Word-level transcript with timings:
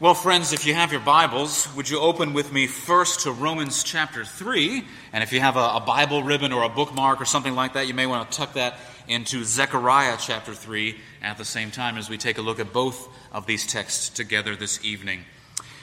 Well, 0.00 0.14
friends, 0.14 0.52
if 0.52 0.64
you 0.64 0.74
have 0.74 0.92
your 0.92 1.00
Bibles, 1.00 1.74
would 1.74 1.90
you 1.90 1.98
open 1.98 2.32
with 2.32 2.52
me 2.52 2.68
first 2.68 3.22
to 3.22 3.32
Romans 3.32 3.82
chapter 3.82 4.24
3? 4.24 4.84
And 5.12 5.24
if 5.24 5.32
you 5.32 5.40
have 5.40 5.56
a, 5.56 5.70
a, 5.74 5.82
Bible 5.84 6.22
ribbon 6.22 6.52
or 6.52 6.62
a 6.62 6.68
bookmark 6.68 7.20
or 7.20 7.24
something 7.24 7.56
like 7.56 7.72
that, 7.72 7.88
you 7.88 7.94
may 7.94 8.06
want 8.06 8.30
to 8.30 8.38
tuck 8.38 8.52
that 8.52 8.78
into 9.08 9.42
Zechariah 9.42 10.16
chapter 10.20 10.54
3 10.54 10.94
at 11.20 11.36
the 11.36 11.44
same 11.44 11.72
time 11.72 11.98
as 11.98 12.08
we 12.08 12.16
take 12.16 12.38
a 12.38 12.42
look 12.42 12.60
at 12.60 12.72
both 12.72 13.08
of 13.32 13.46
these 13.46 13.66
texts 13.66 14.08
together 14.08 14.54
this 14.54 14.84
evening. 14.84 15.24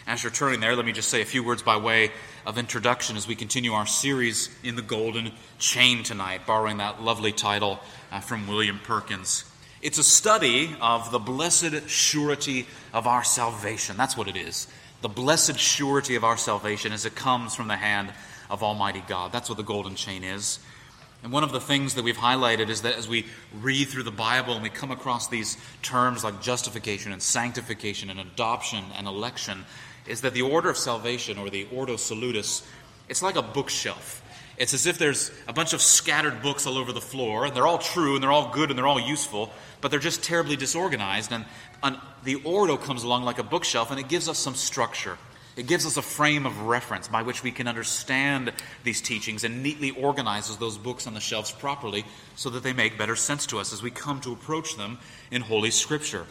As 0.08 0.24
you're 0.24 0.32
turning 0.32 0.62
there, 0.62 0.78
let 0.78 0.86
me 0.86 0.94
just 0.94 1.10
say 1.10 1.22
a 1.22 1.26
few 1.26 1.44
words 1.44 1.62
by 1.62 1.76
way 1.76 2.14
of 2.46 2.58
introduction 2.58 3.18
as 3.18 3.28
we 3.28 3.36
continue 3.36 3.74
our 3.74 3.86
series 3.86 4.50
in 4.64 4.78
the 4.78 4.82
Golden 4.82 5.34
Chain 5.60 6.04
tonight, 6.04 6.46
borrowing 6.48 6.78
that 6.78 7.04
lovely 7.04 7.34
title 7.34 7.82
uh, 8.14 8.22
from 8.22 8.48
William 8.48 8.80
Perkins. 8.80 9.44
It's 9.86 10.00
a 10.00 10.04
study 10.04 10.76
of 10.82 11.12
the 11.12 11.20
blessed 11.20 11.88
surety 11.88 12.66
of 12.92 13.06
our 13.06 13.24
salvation. 13.24 13.98
That's 13.98 14.18
what 14.18 14.28
it 14.28 14.36
is. 14.36 14.68
The 15.04 15.10
blessed 15.10 15.60
surety 15.60 16.16
of 16.16 16.24
our 16.24 16.38
salvation 16.38 16.92
as 16.92 17.06
it 17.06 17.14
comes 17.14 17.54
from 17.54 17.68
the 17.68 17.76
hand 17.76 18.12
of 18.50 18.64
Almighty 18.64 19.04
God. 19.08 19.32
That's 19.32 19.48
what 19.48 19.60
the 19.60 19.64
golden 19.64 19.94
chain 19.94 20.24
is. 20.24 20.58
And 21.22 21.32
one 21.32 21.44
of 21.44 21.52
the 21.52 21.60
things 21.60 21.94
that 21.94 22.04
we've 22.04 22.18
highlighted 22.18 22.70
is 22.70 22.82
that 22.82 22.96
as 22.96 23.08
we 23.08 23.28
read 23.62 23.90
through 23.90 24.02
the 24.02 24.10
Bible 24.10 24.56
and 24.56 24.64
we 24.64 24.72
come 24.72 24.90
across 24.90 25.28
these 25.28 25.56
terms 25.84 26.24
like 26.24 26.42
justification 26.42 27.12
and 27.12 27.22
sanctification 27.22 28.10
and 28.10 28.20
adoption 28.20 28.84
and 28.98 29.06
election, 29.06 29.66
is 30.08 30.22
that 30.22 30.34
the 30.34 30.42
order 30.42 30.72
of 30.72 30.78
salvation 30.78 31.38
or 31.38 31.52
the 31.52 31.68
ordo 31.72 31.96
salutis, 31.96 32.68
it's 33.08 33.22
like 33.22 33.36
a 33.36 33.44
bookshelf. 33.44 34.24
It's 34.58 34.74
as 34.74 34.86
if 34.86 34.98
there's 34.98 35.32
a 35.48 35.54
bunch 35.54 35.74
of 35.74 35.82
scattered 35.82 36.42
books 36.42 36.66
all 36.66 36.78
over 36.78 36.94
the 36.94 37.02
floor, 37.02 37.46
and 37.46 37.56
they're 37.56 37.68
all 37.68 37.78
true 37.78 38.16
and 38.16 38.24
they're 38.24 38.32
all 38.32 38.54
good 38.54 38.70
and 38.70 38.80
they're 38.80 38.88
all 38.88 39.02
useful, 39.02 39.52
but 39.86 39.92
they're 39.92 40.00
just 40.00 40.24
terribly 40.24 40.56
disorganized. 40.56 41.32
And, 41.32 41.46
and 41.84 42.00
the 42.24 42.38
ordo 42.38 42.76
comes 42.76 43.04
along 43.04 43.22
like 43.22 43.38
a 43.38 43.44
bookshelf, 43.44 43.92
and 43.92 44.00
it 44.00 44.08
gives 44.08 44.28
us 44.28 44.40
some 44.40 44.56
structure. 44.56 45.16
It 45.56 45.68
gives 45.68 45.86
us 45.86 45.96
a 45.96 46.02
frame 46.02 46.48
of 46.48 46.60
reference 46.62 47.08
by 47.08 47.22
which 47.22 47.44
we 47.44 47.52
can 47.52 47.68
understand 47.68 48.52
these 48.84 49.00
teachings 49.00 49.44
and 49.44 49.62
neatly 49.62 49.92
organizes 49.92 50.58
those 50.58 50.80
books 50.80 51.06
on 51.06 51.14
the 51.14 51.20
shelves 51.20 51.52
properly 51.52 52.04
so 52.36 52.50
that 52.50 52.64
they 52.64 52.74
make 52.74 52.98
better 52.98 53.16
sense 53.16 53.46
to 53.46 53.60
us 53.60 53.74
as 53.74 53.84
we 53.84 53.92
come 53.92 54.20
to 54.22 54.34
approach 54.34 54.76
them 54.76 54.98
in 55.30 55.44
Holy 55.44 55.70
Scripture. 55.70 56.26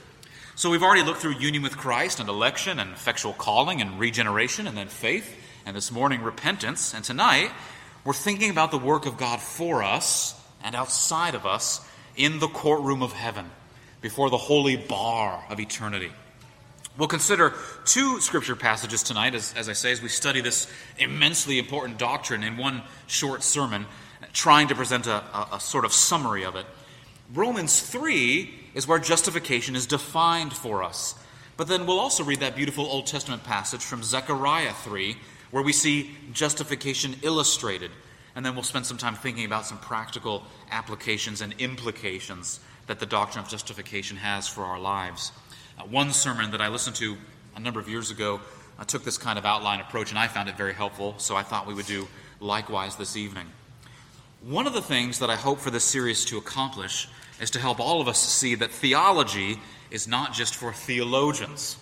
So 0.56 0.68
we've 0.68 0.82
already 0.82 1.04
looked 1.04 1.20
through 1.20 1.38
union 1.38 1.62
with 1.62 1.76
Christ 1.76 2.18
and 2.18 2.28
election 2.28 2.80
and 2.80 2.90
effectual 2.90 3.34
calling 3.34 3.80
and 3.80 4.00
regeneration 4.00 4.66
and 4.66 4.76
then 4.76 4.88
faith 4.88 5.32
and 5.64 5.76
this 5.76 5.92
morning 5.92 6.22
repentance. 6.22 6.92
And 6.92 7.04
tonight 7.04 7.52
we're 8.04 8.14
thinking 8.14 8.50
about 8.50 8.72
the 8.72 8.78
work 8.78 9.06
of 9.06 9.16
God 9.16 9.38
for 9.38 9.84
us 9.84 10.34
and 10.64 10.74
outside 10.74 11.36
of 11.36 11.46
us 11.46 11.88
in 12.16 12.38
the 12.38 12.48
courtroom 12.48 13.02
of 13.02 13.12
heaven 13.12 13.50
before 14.00 14.30
the 14.30 14.36
holy 14.36 14.76
bar 14.76 15.44
of 15.48 15.58
eternity. 15.60 16.10
We'll 16.96 17.08
consider 17.08 17.54
two 17.84 18.20
scripture 18.20 18.54
passages 18.54 19.02
tonight, 19.02 19.34
as, 19.34 19.52
as 19.56 19.68
I 19.68 19.72
say, 19.72 19.90
as 19.90 20.00
we 20.00 20.08
study 20.08 20.40
this 20.40 20.68
immensely 20.96 21.58
important 21.58 21.98
doctrine 21.98 22.44
in 22.44 22.56
one 22.56 22.82
short 23.08 23.42
sermon, 23.42 23.86
trying 24.32 24.68
to 24.68 24.76
present 24.76 25.06
a, 25.08 25.16
a, 25.16 25.48
a 25.54 25.60
sort 25.60 25.84
of 25.84 25.92
summary 25.92 26.44
of 26.44 26.54
it. 26.54 26.66
Romans 27.32 27.80
3 27.80 28.54
is 28.74 28.86
where 28.86 28.98
justification 28.98 29.74
is 29.74 29.86
defined 29.86 30.52
for 30.52 30.84
us. 30.84 31.16
But 31.56 31.68
then 31.68 31.86
we'll 31.86 32.00
also 32.00 32.22
read 32.24 32.40
that 32.40 32.56
beautiful 32.56 32.84
Old 32.84 33.06
Testament 33.06 33.42
passage 33.44 33.82
from 33.82 34.02
Zechariah 34.02 34.72
3, 34.72 35.16
where 35.50 35.62
we 35.62 35.72
see 35.72 36.10
justification 36.32 37.16
illustrated. 37.22 37.90
And 38.36 38.44
then 38.44 38.54
we'll 38.54 38.64
spend 38.64 38.86
some 38.86 38.98
time 38.98 39.14
thinking 39.14 39.44
about 39.44 39.66
some 39.66 39.78
practical 39.78 40.42
applications 40.70 41.40
and 41.40 41.54
implications 41.58 42.60
that 42.86 42.98
the 43.00 43.06
doctrine 43.06 43.44
of 43.44 43.50
justification 43.50 44.16
has 44.16 44.48
for 44.48 44.64
our 44.64 44.78
lives. 44.78 45.32
Uh, 45.78 45.84
one 45.84 46.12
sermon 46.12 46.50
that 46.50 46.60
I 46.60 46.68
listened 46.68 46.96
to 46.96 47.16
a 47.56 47.60
number 47.60 47.80
of 47.80 47.88
years 47.88 48.10
ago 48.10 48.40
uh, 48.78 48.84
took 48.84 49.04
this 49.04 49.18
kind 49.18 49.38
of 49.38 49.44
outline 49.44 49.80
approach, 49.80 50.10
and 50.10 50.18
I 50.18 50.28
found 50.28 50.48
it 50.48 50.56
very 50.56 50.74
helpful, 50.74 51.14
so 51.18 51.36
I 51.36 51.42
thought 51.42 51.66
we 51.66 51.74
would 51.74 51.86
do 51.86 52.08
likewise 52.40 52.96
this 52.96 53.16
evening. 53.16 53.46
One 54.42 54.66
of 54.66 54.74
the 54.74 54.82
things 54.82 55.20
that 55.20 55.30
I 55.30 55.36
hope 55.36 55.60
for 55.60 55.70
this 55.70 55.84
series 55.84 56.24
to 56.26 56.38
accomplish 56.38 57.08
is 57.40 57.50
to 57.52 57.58
help 57.58 57.80
all 57.80 58.00
of 58.00 58.08
us 58.08 58.18
see 58.18 58.54
that 58.56 58.70
theology 58.70 59.58
is 59.90 60.06
not 60.06 60.34
just 60.34 60.54
for 60.54 60.72
theologians, 60.72 61.76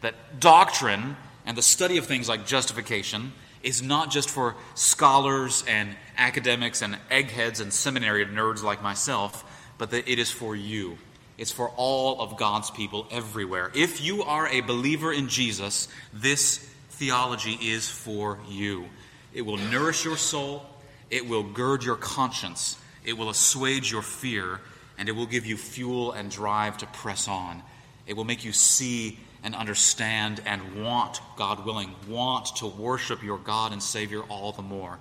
that 0.00 0.38
doctrine 0.38 1.16
and 1.46 1.56
the 1.56 1.62
study 1.62 1.96
of 1.96 2.06
things 2.06 2.28
like 2.28 2.46
justification 2.46 3.32
is 3.64 3.82
not 3.82 4.10
just 4.10 4.30
for 4.30 4.54
scholars 4.74 5.64
and 5.66 5.96
academics 6.16 6.82
and 6.82 6.98
eggheads 7.10 7.60
and 7.60 7.72
seminary 7.72 8.24
nerds 8.26 8.62
like 8.62 8.82
myself, 8.82 9.44
but 9.78 9.90
that 9.90 10.08
it 10.08 10.18
is 10.18 10.30
for 10.30 10.54
you. 10.54 10.98
It's 11.36 11.50
for 11.50 11.70
all 11.70 12.20
of 12.20 12.36
God's 12.36 12.70
people 12.70 13.06
everywhere. 13.10 13.72
If 13.74 14.00
you 14.00 14.22
are 14.22 14.46
a 14.46 14.60
believer 14.60 15.12
in 15.12 15.28
Jesus, 15.28 15.88
this 16.12 16.58
theology 16.90 17.58
is 17.60 17.88
for 17.88 18.38
you. 18.48 18.84
It 19.32 19.42
will 19.42 19.56
nourish 19.56 20.04
your 20.04 20.16
soul, 20.16 20.64
it 21.10 21.28
will 21.28 21.42
gird 21.42 21.82
your 21.82 21.96
conscience, 21.96 22.78
it 23.04 23.14
will 23.14 23.30
assuage 23.30 23.90
your 23.90 24.02
fear, 24.02 24.60
and 24.96 25.08
it 25.08 25.12
will 25.12 25.26
give 25.26 25.44
you 25.44 25.56
fuel 25.56 26.12
and 26.12 26.30
drive 26.30 26.78
to 26.78 26.86
press 26.86 27.26
on. 27.26 27.62
It 28.06 28.14
will 28.14 28.24
make 28.24 28.44
you 28.44 28.52
see 28.52 29.18
and 29.44 29.54
understand 29.54 30.40
and 30.46 30.82
want, 30.82 31.20
God 31.36 31.64
willing, 31.64 31.94
want 32.08 32.56
to 32.56 32.66
worship 32.66 33.22
your 33.22 33.38
God 33.38 33.72
and 33.72 33.80
Savior 33.80 34.22
all 34.22 34.50
the 34.50 34.62
more. 34.62 34.98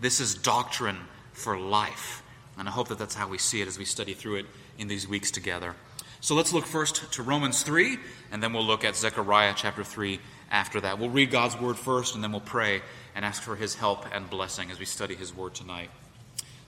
This 0.00 0.20
is 0.20 0.34
doctrine 0.34 0.98
for 1.32 1.58
life. 1.58 2.22
And 2.58 2.68
I 2.68 2.70
hope 2.70 2.88
that 2.88 2.98
that's 2.98 3.14
how 3.14 3.28
we 3.28 3.38
see 3.38 3.62
it 3.62 3.68
as 3.68 3.78
we 3.78 3.86
study 3.86 4.14
through 4.14 4.36
it 4.36 4.46
in 4.78 4.86
these 4.86 5.08
weeks 5.08 5.30
together. 5.30 5.74
So 6.20 6.34
let's 6.34 6.52
look 6.52 6.66
first 6.66 7.12
to 7.12 7.22
Romans 7.22 7.62
3, 7.62 7.98
and 8.32 8.42
then 8.42 8.52
we'll 8.52 8.64
look 8.64 8.84
at 8.84 8.96
Zechariah 8.96 9.54
chapter 9.56 9.84
3 9.84 10.18
after 10.50 10.80
that. 10.80 10.98
We'll 10.98 11.10
read 11.10 11.30
God's 11.30 11.58
word 11.58 11.76
first, 11.76 12.14
and 12.14 12.24
then 12.24 12.32
we'll 12.32 12.40
pray 12.40 12.82
and 13.14 13.24
ask 13.24 13.42
for 13.42 13.56
his 13.56 13.74
help 13.74 14.04
and 14.14 14.28
blessing 14.28 14.70
as 14.70 14.78
we 14.78 14.84
study 14.86 15.14
his 15.14 15.34
word 15.34 15.54
tonight. 15.54 15.90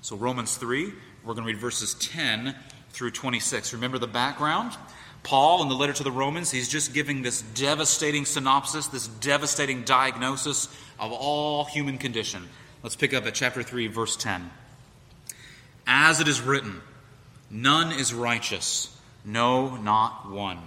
So, 0.01 0.17
Romans 0.17 0.57
3, 0.57 0.93
we're 1.25 1.35
going 1.35 1.47
to 1.47 1.53
read 1.53 1.59
verses 1.59 1.95
10 1.95 2.55
through 2.91 3.11
26. 3.11 3.73
Remember 3.75 3.99
the 3.99 4.07
background? 4.07 4.77
Paul, 5.23 5.63
in 5.63 5.69
the 5.69 5.75
letter 5.75 5.93
to 5.93 6.03
the 6.03 6.13
Romans, 6.13 6.51
he's 6.51 6.69
just 6.69 6.95
giving 6.95 7.23
this 7.23 7.43
devastating 7.43 8.25
synopsis, 8.25 8.87
this 8.87 9.09
devastating 9.09 9.83
diagnosis 9.83 10.69
of 10.99 11.13
all 11.13 11.65
human 11.65 11.99
condition. 11.99 12.49
Let's 12.83 12.97
pick 12.97 13.13
up 13.13 13.27
at 13.27 13.35
chapter 13.35 13.63
3, 13.63 13.89
verse 13.89 14.17
10. 14.17 14.51
As 15.87 16.21
it 16.21 16.29
is 16.29 16.41
written, 16.41 16.81
none 17.51 17.93
is 17.93 18.15
righteous, 18.15 18.97
no, 19.25 19.77
not 19.77 20.31
one. 20.31 20.59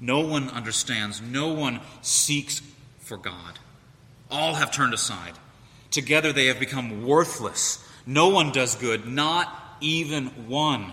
No 0.00 0.20
one 0.20 0.48
understands, 0.50 1.20
no 1.20 1.52
one 1.52 1.80
seeks 2.02 2.62
for 3.00 3.16
God. 3.16 3.58
All 4.30 4.54
have 4.54 4.70
turned 4.70 4.94
aside. 4.94 5.34
Together 5.90 6.32
they 6.32 6.46
have 6.46 6.60
become 6.60 7.06
worthless. 7.06 7.84
No 8.06 8.28
one 8.28 8.52
does 8.52 8.74
good, 8.74 9.06
not 9.06 9.52
even 9.80 10.26
one. 10.48 10.92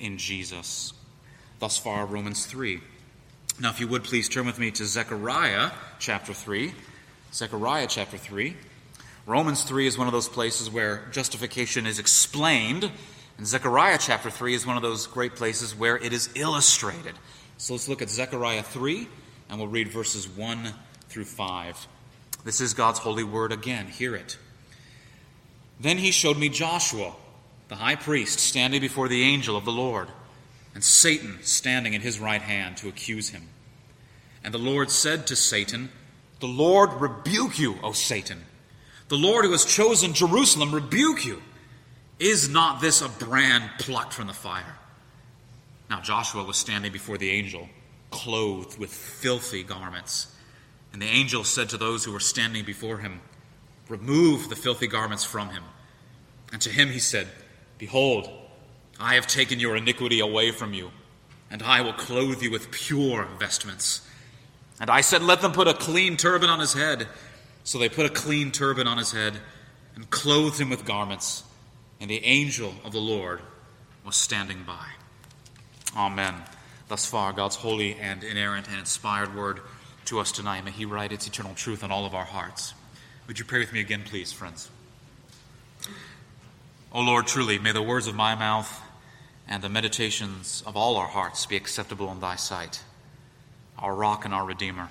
in 0.00 0.18
Jesus. 0.18 0.92
Thus 1.58 1.78
far, 1.78 2.06
Romans 2.06 2.46
3. 2.46 2.80
Now, 3.60 3.70
if 3.70 3.78
you 3.78 3.86
would 3.88 4.02
please 4.02 4.28
turn 4.28 4.46
with 4.46 4.58
me 4.58 4.70
to 4.72 4.84
Zechariah 4.86 5.70
chapter 5.98 6.32
3. 6.32 6.72
Zechariah 7.32 7.86
chapter 7.86 8.16
3. 8.16 8.56
Romans 9.26 9.62
3 9.62 9.86
is 9.86 9.98
one 9.98 10.06
of 10.06 10.12
those 10.12 10.28
places 10.28 10.70
where 10.70 11.06
justification 11.12 11.86
is 11.86 11.98
explained, 11.98 12.90
and 13.36 13.46
Zechariah 13.46 13.98
chapter 14.00 14.30
3 14.30 14.54
is 14.54 14.66
one 14.66 14.76
of 14.76 14.82
those 14.82 15.06
great 15.06 15.36
places 15.36 15.76
where 15.76 15.96
it 15.98 16.12
is 16.12 16.30
illustrated. 16.34 17.14
So 17.58 17.74
let's 17.74 17.86
look 17.86 18.00
at 18.00 18.08
Zechariah 18.08 18.62
3, 18.62 19.06
and 19.48 19.58
we'll 19.58 19.68
read 19.68 19.88
verses 19.88 20.26
1 20.26 20.72
through 21.08 21.26
5. 21.26 21.86
This 22.44 22.60
is 22.60 22.72
God's 22.72 23.00
holy 23.00 23.22
word 23.22 23.52
again. 23.52 23.86
Hear 23.86 24.16
it. 24.16 24.38
Then 25.78 25.98
he 25.98 26.10
showed 26.10 26.38
me 26.38 26.48
Joshua, 26.48 27.12
the 27.70 27.76
high 27.76 27.94
priest, 27.94 28.40
standing 28.40 28.80
before 28.80 29.06
the 29.06 29.22
angel 29.22 29.56
of 29.56 29.64
the 29.64 29.70
Lord, 29.70 30.08
and 30.74 30.82
Satan 30.82 31.38
standing 31.42 31.94
at 31.94 32.00
his 32.02 32.18
right 32.18 32.42
hand 32.42 32.76
to 32.78 32.88
accuse 32.88 33.28
him. 33.28 33.48
And 34.42 34.52
the 34.52 34.58
Lord 34.58 34.90
said 34.90 35.28
to 35.28 35.36
Satan, 35.36 35.90
The 36.40 36.48
Lord 36.48 36.92
rebuke 36.94 37.60
you, 37.60 37.76
O 37.84 37.92
Satan. 37.92 38.44
The 39.08 39.16
Lord 39.16 39.44
who 39.44 39.52
has 39.52 39.64
chosen 39.64 40.14
Jerusalem 40.14 40.74
rebuke 40.74 41.24
you. 41.24 41.42
Is 42.18 42.48
not 42.48 42.80
this 42.80 43.02
a 43.02 43.08
brand 43.08 43.70
plucked 43.78 44.14
from 44.14 44.26
the 44.26 44.34
fire? 44.34 44.76
Now 45.88 46.00
Joshua 46.00 46.42
was 46.42 46.56
standing 46.56 46.90
before 46.90 47.18
the 47.18 47.30
angel, 47.30 47.68
clothed 48.10 48.80
with 48.80 48.92
filthy 48.92 49.62
garments. 49.62 50.34
And 50.92 51.00
the 51.00 51.06
angel 51.06 51.44
said 51.44 51.68
to 51.68 51.76
those 51.76 52.04
who 52.04 52.12
were 52.12 52.20
standing 52.20 52.64
before 52.64 52.98
him, 52.98 53.20
Remove 53.88 54.48
the 54.48 54.56
filthy 54.56 54.88
garments 54.88 55.24
from 55.24 55.50
him. 55.50 55.62
And 56.52 56.60
to 56.62 56.70
him 56.70 56.88
he 56.88 56.98
said, 56.98 57.28
Behold, 57.80 58.30
I 59.00 59.14
have 59.14 59.26
taken 59.26 59.58
your 59.58 59.74
iniquity 59.74 60.20
away 60.20 60.52
from 60.52 60.74
you, 60.74 60.90
and 61.50 61.62
I 61.62 61.80
will 61.80 61.94
clothe 61.94 62.42
you 62.42 62.50
with 62.50 62.70
pure 62.70 63.24
vestments. 63.38 64.06
And 64.78 64.90
I 64.90 65.00
said, 65.00 65.22
Let 65.22 65.40
them 65.40 65.52
put 65.52 65.66
a 65.66 65.72
clean 65.72 66.18
turban 66.18 66.50
on 66.50 66.60
his 66.60 66.74
head. 66.74 67.08
So 67.64 67.78
they 67.78 67.88
put 67.88 68.04
a 68.04 68.10
clean 68.10 68.52
turban 68.52 68.86
on 68.86 68.98
his 68.98 69.12
head 69.12 69.38
and 69.94 70.10
clothed 70.10 70.60
him 70.60 70.68
with 70.68 70.84
garments. 70.84 71.42
And 72.00 72.10
the 72.10 72.22
angel 72.24 72.74
of 72.84 72.92
the 72.92 73.00
Lord 73.00 73.40
was 74.04 74.16
standing 74.16 74.62
by. 74.64 74.86
Amen. 75.96 76.34
Thus 76.88 77.06
far, 77.06 77.32
God's 77.32 77.56
holy 77.56 77.94
and 77.94 78.22
inerrant 78.22 78.68
and 78.68 78.78
inspired 78.78 79.34
word 79.34 79.60
to 80.06 80.20
us 80.20 80.32
tonight. 80.32 80.66
May 80.66 80.70
He 80.70 80.84
write 80.84 81.12
its 81.12 81.26
eternal 81.26 81.54
truth 81.54 81.82
on 81.82 81.90
all 81.90 82.04
of 82.04 82.14
our 82.14 82.24
hearts. 82.24 82.74
Would 83.26 83.38
you 83.38 83.46
pray 83.46 83.60
with 83.60 83.72
me 83.72 83.80
again, 83.80 84.02
please, 84.04 84.32
friends? 84.32 84.68
O 86.92 87.02
Lord, 87.02 87.28
truly, 87.28 87.58
may 87.58 87.70
the 87.70 87.82
words 87.82 88.08
of 88.08 88.16
my 88.16 88.34
mouth 88.34 88.82
and 89.46 89.62
the 89.62 89.68
meditations 89.68 90.62
of 90.66 90.76
all 90.76 90.96
our 90.96 91.06
hearts 91.06 91.46
be 91.46 91.56
acceptable 91.56 92.10
in 92.10 92.18
Thy 92.18 92.34
sight, 92.34 92.82
our 93.78 93.94
rock 93.94 94.24
and 94.24 94.34
our 94.34 94.44
Redeemer. 94.44 94.88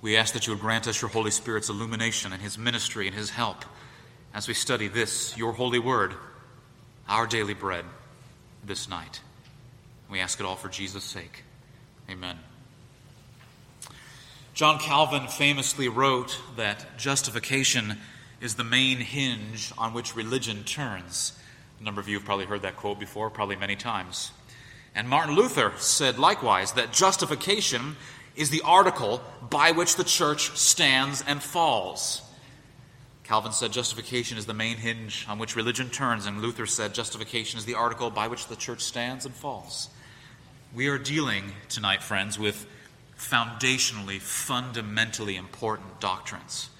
We 0.00 0.16
ask 0.16 0.32
that 0.34 0.46
you 0.46 0.52
would 0.52 0.62
grant 0.62 0.86
us 0.86 1.02
your 1.02 1.10
Holy 1.10 1.32
Spirit's 1.32 1.68
illumination 1.68 2.32
and 2.32 2.40
his 2.40 2.56
ministry 2.56 3.08
and 3.08 3.16
his 3.16 3.30
help 3.30 3.64
as 4.32 4.46
we 4.46 4.54
study 4.54 4.86
this, 4.86 5.36
your 5.36 5.52
holy 5.52 5.80
word, 5.80 6.14
our 7.08 7.26
daily 7.26 7.54
bread, 7.54 7.84
this 8.64 8.88
night. 8.88 9.20
We 10.08 10.20
ask 10.20 10.38
it 10.38 10.46
all 10.46 10.56
for 10.56 10.68
Jesus' 10.68 11.02
sake. 11.02 11.42
Amen. 12.08 12.38
John 14.54 14.78
Calvin 14.78 15.26
famously 15.26 15.88
wrote 15.88 16.38
that 16.56 16.96
justification 16.96 17.98
is 18.40 18.54
the 18.54 18.64
main 18.64 18.98
hinge 18.98 19.72
on 19.76 19.92
which 19.92 20.16
religion 20.16 20.64
turns. 20.64 21.32
A 21.78 21.82
number 21.82 22.00
of 22.00 22.08
you 22.08 22.16
have 22.16 22.24
probably 22.24 22.46
heard 22.46 22.62
that 22.62 22.76
quote 22.76 22.98
before, 22.98 23.30
probably 23.30 23.56
many 23.56 23.76
times. 23.76 24.32
And 24.94 25.08
Martin 25.08 25.34
Luther 25.34 25.72
said 25.76 26.18
likewise 26.18 26.72
that 26.72 26.92
justification 26.92 27.96
is 28.36 28.50
the 28.50 28.62
article 28.62 29.22
by 29.48 29.72
which 29.72 29.96
the 29.96 30.04
church 30.04 30.56
stands 30.56 31.22
and 31.26 31.42
falls. 31.42 32.22
Calvin 33.24 33.52
said 33.52 33.72
justification 33.72 34.38
is 34.38 34.46
the 34.46 34.54
main 34.54 34.76
hinge 34.76 35.24
on 35.28 35.38
which 35.38 35.54
religion 35.54 35.88
turns, 35.88 36.26
and 36.26 36.42
Luther 36.42 36.66
said 36.66 36.94
justification 36.94 37.58
is 37.58 37.64
the 37.64 37.74
article 37.74 38.10
by 38.10 38.26
which 38.26 38.48
the 38.48 38.56
church 38.56 38.80
stands 38.80 39.24
and 39.24 39.34
falls. 39.34 39.88
We 40.74 40.88
are 40.88 40.98
dealing 40.98 41.52
tonight, 41.68 42.02
friends, 42.02 42.38
with 42.38 42.66
foundationally, 43.16 44.20
fundamentally 44.20 45.36
important 45.36 46.00
doctrines. 46.00 46.70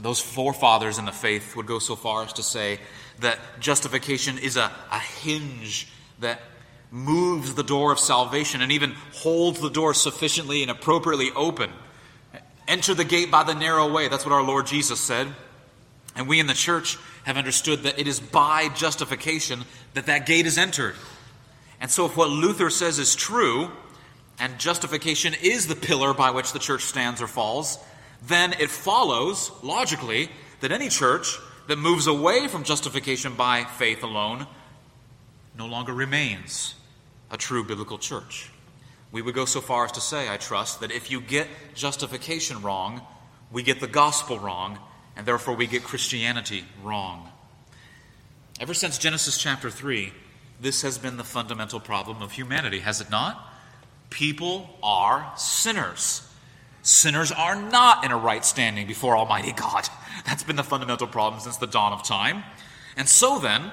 Those 0.00 0.20
forefathers 0.20 0.98
in 0.98 1.06
the 1.06 1.12
faith 1.12 1.56
would 1.56 1.66
go 1.66 1.78
so 1.80 1.96
far 1.96 2.22
as 2.22 2.32
to 2.34 2.42
say 2.42 2.78
that 3.20 3.38
justification 3.58 4.38
is 4.38 4.56
a, 4.56 4.70
a 4.92 4.98
hinge 4.98 5.88
that 6.20 6.40
moves 6.90 7.54
the 7.54 7.62
door 7.62 7.92
of 7.92 7.98
salvation 7.98 8.62
and 8.62 8.72
even 8.72 8.92
holds 9.12 9.60
the 9.60 9.68
door 9.68 9.92
sufficiently 9.94 10.62
and 10.62 10.70
appropriately 10.70 11.30
open. 11.34 11.70
Enter 12.66 12.94
the 12.94 13.04
gate 13.04 13.30
by 13.30 13.42
the 13.42 13.54
narrow 13.54 13.90
way. 13.90 14.08
That's 14.08 14.24
what 14.24 14.32
our 14.32 14.42
Lord 14.42 14.66
Jesus 14.66 15.00
said. 15.00 15.28
And 16.14 16.28
we 16.28 16.40
in 16.40 16.46
the 16.46 16.54
church 16.54 16.96
have 17.24 17.36
understood 17.36 17.82
that 17.82 17.98
it 17.98 18.06
is 18.06 18.20
by 18.20 18.68
justification 18.70 19.64
that 19.94 20.06
that 20.06 20.26
gate 20.26 20.46
is 20.46 20.58
entered. 20.58 20.94
And 21.80 21.90
so, 21.90 22.06
if 22.06 22.16
what 22.16 22.30
Luther 22.30 22.70
says 22.70 22.98
is 22.98 23.14
true, 23.14 23.70
and 24.38 24.58
justification 24.58 25.34
is 25.40 25.66
the 25.66 25.76
pillar 25.76 26.14
by 26.14 26.30
which 26.30 26.52
the 26.52 26.58
church 26.58 26.82
stands 26.82 27.22
or 27.22 27.26
falls, 27.26 27.78
then 28.26 28.54
it 28.54 28.70
follows, 28.70 29.50
logically, 29.62 30.30
that 30.60 30.72
any 30.72 30.88
church 30.88 31.38
that 31.68 31.78
moves 31.78 32.06
away 32.06 32.48
from 32.48 32.64
justification 32.64 33.34
by 33.34 33.64
faith 33.64 34.02
alone 34.02 34.46
no 35.56 35.66
longer 35.66 35.92
remains 35.92 36.74
a 37.30 37.36
true 37.36 37.64
biblical 37.64 37.98
church. 37.98 38.50
We 39.12 39.22
would 39.22 39.34
go 39.34 39.44
so 39.44 39.60
far 39.60 39.84
as 39.84 39.92
to 39.92 40.00
say, 40.00 40.28
I 40.28 40.36
trust, 40.36 40.80
that 40.80 40.90
if 40.90 41.10
you 41.10 41.20
get 41.20 41.48
justification 41.74 42.62
wrong, 42.62 43.02
we 43.50 43.62
get 43.62 43.80
the 43.80 43.86
gospel 43.86 44.38
wrong, 44.38 44.78
and 45.16 45.26
therefore 45.26 45.54
we 45.54 45.66
get 45.66 45.82
Christianity 45.82 46.64
wrong. 46.82 47.30
Ever 48.60 48.74
since 48.74 48.98
Genesis 48.98 49.38
chapter 49.38 49.70
3, 49.70 50.12
this 50.60 50.82
has 50.82 50.98
been 50.98 51.16
the 51.16 51.24
fundamental 51.24 51.80
problem 51.80 52.20
of 52.22 52.32
humanity, 52.32 52.80
has 52.80 53.00
it 53.00 53.10
not? 53.10 53.52
People 54.10 54.68
are 54.82 55.32
sinners. 55.36 56.27
Sinners 56.88 57.30
are 57.30 57.54
not 57.54 58.02
in 58.06 58.12
a 58.12 58.16
right 58.16 58.42
standing 58.42 58.86
before 58.86 59.14
Almighty 59.14 59.52
God. 59.52 59.86
That's 60.24 60.42
been 60.42 60.56
the 60.56 60.64
fundamental 60.64 61.06
problem 61.06 61.38
since 61.42 61.58
the 61.58 61.66
dawn 61.66 61.92
of 61.92 62.02
time. 62.02 62.44
And 62.96 63.06
so 63.06 63.38
then, 63.38 63.70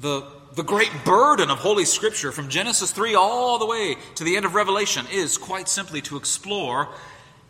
the 0.00 0.26
the 0.56 0.64
great 0.64 0.90
burden 1.04 1.50
of 1.50 1.58
Holy 1.58 1.84
Scripture 1.84 2.32
from 2.32 2.48
Genesis 2.48 2.90
3 2.90 3.14
all 3.14 3.60
the 3.60 3.66
way 3.66 3.96
to 4.16 4.24
the 4.24 4.36
end 4.36 4.44
of 4.44 4.54
Revelation 4.54 5.06
is 5.12 5.38
quite 5.38 5.68
simply 5.68 6.00
to 6.00 6.16
explore 6.16 6.88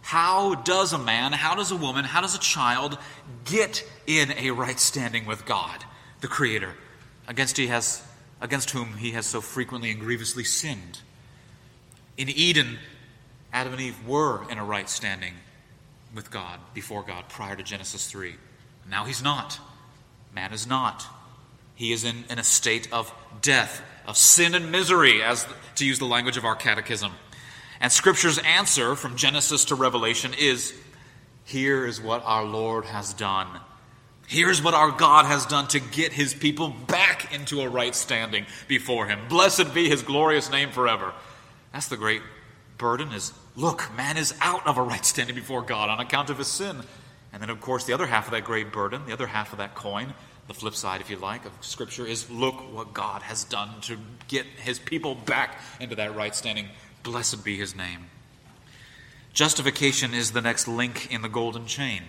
how 0.03 0.57
does 0.57 0.93
a 0.93 0.99
man, 0.99 1.33
how 1.33 1.55
does 1.55 1.71
a 1.71 1.77
woman, 1.77 2.05
how 2.05 2.21
does 2.21 2.35
a 2.35 2.41
child 2.41 2.99
get 3.47 3.83
in 4.07 4.33
a 4.33 4.51
right 4.51 4.79
standing 4.79 5.25
with 5.25 5.47
God, 5.47 5.87
the 6.21 6.29
Creator, 6.29 6.75
against, 7.27 7.57
he 7.57 7.69
has, 7.69 8.03
against 8.43 8.73
whom 8.73 8.99
he 8.99 9.13
has 9.13 9.25
so 9.25 9.41
frequently 9.41 9.91
and 9.91 10.01
grievously 10.01 10.45
sinned. 10.45 11.01
In 12.19 12.29
Eden, 12.29 12.79
Adam 13.53 13.73
and 13.73 13.83
Eve 13.83 14.07
were 14.07 14.49
in 14.51 14.59
a 14.59 14.65
right 14.65 14.89
standing 14.89 15.35
with 16.15 16.31
God, 16.31 16.61
before 16.75 17.03
God, 17.03 17.29
prior 17.29 17.57
to 17.57 17.63
Genesis 17.63 18.11
3. 18.11 18.35
Now 18.89 19.05
he's 19.05 19.23
not. 19.23 19.59
Man 20.35 20.53
is 20.53 20.67
not. 20.67 21.07
He 21.75 21.93
is 21.93 22.05
in, 22.05 22.25
in 22.31 22.39
a 22.39 22.45
state 22.45 22.89
of 22.93 23.13
death, 23.41 23.83
of 24.07 24.17
sin 24.17 24.55
and 24.55 24.73
misery, 24.73 25.23
as 25.23 25.47
to 25.77 25.87
use 25.87 25.99
the 25.99 26.07
language 26.07 26.37
of 26.37 26.45
our 26.45 26.57
catechism. 26.57 27.13
And 27.81 27.93
Scripture's 27.93 28.39
answer 28.39 28.97
from 28.97 29.17
Genesis 29.17 29.67
to 29.67 29.75
Revelation 29.75 30.33
is 30.39 30.75
here 31.45 31.87
is 31.87 32.01
what 32.01 32.23
our 32.25 32.45
Lord 32.45 32.85
has 32.85 33.15
done. 33.15 33.47
Here's 34.27 34.63
what 34.63 34.75
our 34.75 34.91
God 34.91 35.25
has 35.25 35.47
done 35.47 35.69
to 35.69 35.81
get 35.81 36.13
his 36.13 36.35
people 36.35 36.69
back 36.69 37.33
into 37.33 37.63
a 37.63 37.69
right 37.69 37.95
standing 37.95 38.45
before 38.67 39.07
him. 39.07 39.21
Blessed 39.29 39.73
be 39.73 39.89
his 39.89 40.03
glorious 40.03 40.51
name 40.51 40.71
forever. 40.71 41.15
That's 41.73 41.89
the 41.89 41.97
great 41.97 42.21
burden 42.79 43.13
is 43.13 43.33
look, 43.57 43.91
man 43.97 44.17
is 44.17 44.35
out 44.41 44.67
of 44.67 44.79
a 44.79 44.83
right 44.83 45.05
standing 45.05 45.35
before 45.35 45.63
God 45.63 45.91
on 45.91 46.01
account 46.01 46.31
of 46.31 46.39
his 46.39 46.49
sin. 46.49 46.79
And 47.33 47.43
then, 47.43 47.51
of 47.51 47.61
course, 47.61 47.85
the 47.85 47.93
other 47.93 48.07
half 48.07 48.27
of 48.27 48.33
that 48.33 48.45
great 48.45 48.73
burden, 48.73 49.05
the 49.07 49.13
other 49.13 49.27
half 49.27 49.53
of 49.53 49.59
that 49.59 49.75
coin, 49.75 50.15
the 50.47 50.55
flip 50.55 50.75
side, 50.75 51.01
if 51.03 51.11
you 51.11 51.17
like, 51.17 51.45
of 51.45 51.53
Scripture 51.61 52.07
is 52.07 52.31
look 52.31 52.55
what 52.73 52.95
God 52.95 53.23
has 53.23 53.45
done 53.45 53.81
to 53.83 53.99
get 54.29 54.47
his 54.47 54.79
people 54.79 55.15
back 55.15 55.59
into 55.79 55.95
that 55.97 56.17
right 56.17 56.35
standing. 56.35 56.69
Blessed 57.03 57.45
be 57.45 57.57
his 57.57 57.77
name. 57.77 58.07
Justification 59.35 60.15
is 60.15 60.33
the 60.33 60.41
next 60.41 60.67
link 60.67 61.13
in 61.13 61.21
the 61.21 61.29
golden 61.29 61.67
chain. 61.67 62.03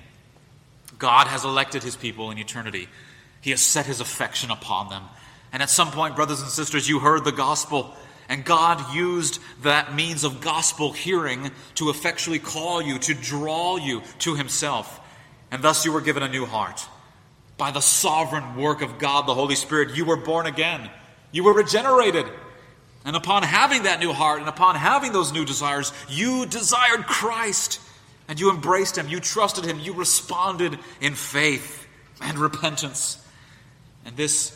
God 0.98 1.28
has 1.28 1.44
elected 1.44 1.84
his 1.84 1.96
people 1.96 2.32
in 2.32 2.38
eternity, 2.38 2.88
he 3.42 3.52
has 3.52 3.62
set 3.62 3.86
his 3.86 4.00
affection 4.00 4.52
upon 4.52 4.90
them. 4.90 5.04
And 5.52 5.64
at 5.64 5.70
some 5.70 5.92
point, 5.92 6.16
brothers 6.16 6.42
and 6.42 6.50
sisters, 6.50 6.88
you 6.88 7.00
heard 7.00 7.24
the 7.24 7.32
gospel 7.32 7.96
And 8.30 8.46
God 8.46 8.94
used 8.94 9.40
that 9.64 9.96
means 9.96 10.24
of 10.24 10.40
gospel 10.40 10.92
hearing 10.92 11.50
to 11.76 11.90
effectually 11.90 12.38
call 12.38 12.80
you, 12.80 13.00
to 13.00 13.16
draw 13.16 13.78
you 13.78 14.04
to 14.20 14.36
Himself. 14.36 15.00
And 15.50 15.64
thus 15.64 15.84
you 15.84 15.92
were 15.92 16.02
given 16.02 16.22
a 16.22 16.30
new 16.30 16.46
heart. 16.46 16.88
By 17.58 17.72
the 17.72 17.82
sovereign 17.82 18.56
work 18.56 18.84
of 18.84 19.00
God, 19.00 19.28
the 19.28 19.34
Holy 19.34 19.56
Spirit, 19.56 19.98
you 19.98 20.06
were 20.06 20.16
born 20.16 20.46
again. 20.46 20.92
You 21.32 21.44
were 21.44 21.54
regenerated. 21.54 22.28
And 23.04 23.16
upon 23.16 23.42
having 23.42 23.84
that 23.84 24.00
new 24.00 24.14
heart 24.14 24.42
and 24.42 24.48
upon 24.48 24.76
having 24.76 25.12
those 25.12 25.34
new 25.34 25.44
desires, 25.44 25.92
you 26.08 26.46
desired 26.46 27.08
Christ. 27.08 27.82
And 28.28 28.40
you 28.40 28.52
embraced 28.52 28.96
Him. 28.96 29.08
You 29.08 29.20
trusted 29.20 29.66
Him. 29.66 29.80
You 29.80 29.94
responded 29.94 30.78
in 31.02 31.16
faith 31.16 31.88
and 32.22 32.38
repentance. 32.38 33.18
And 34.06 34.16
this, 34.16 34.56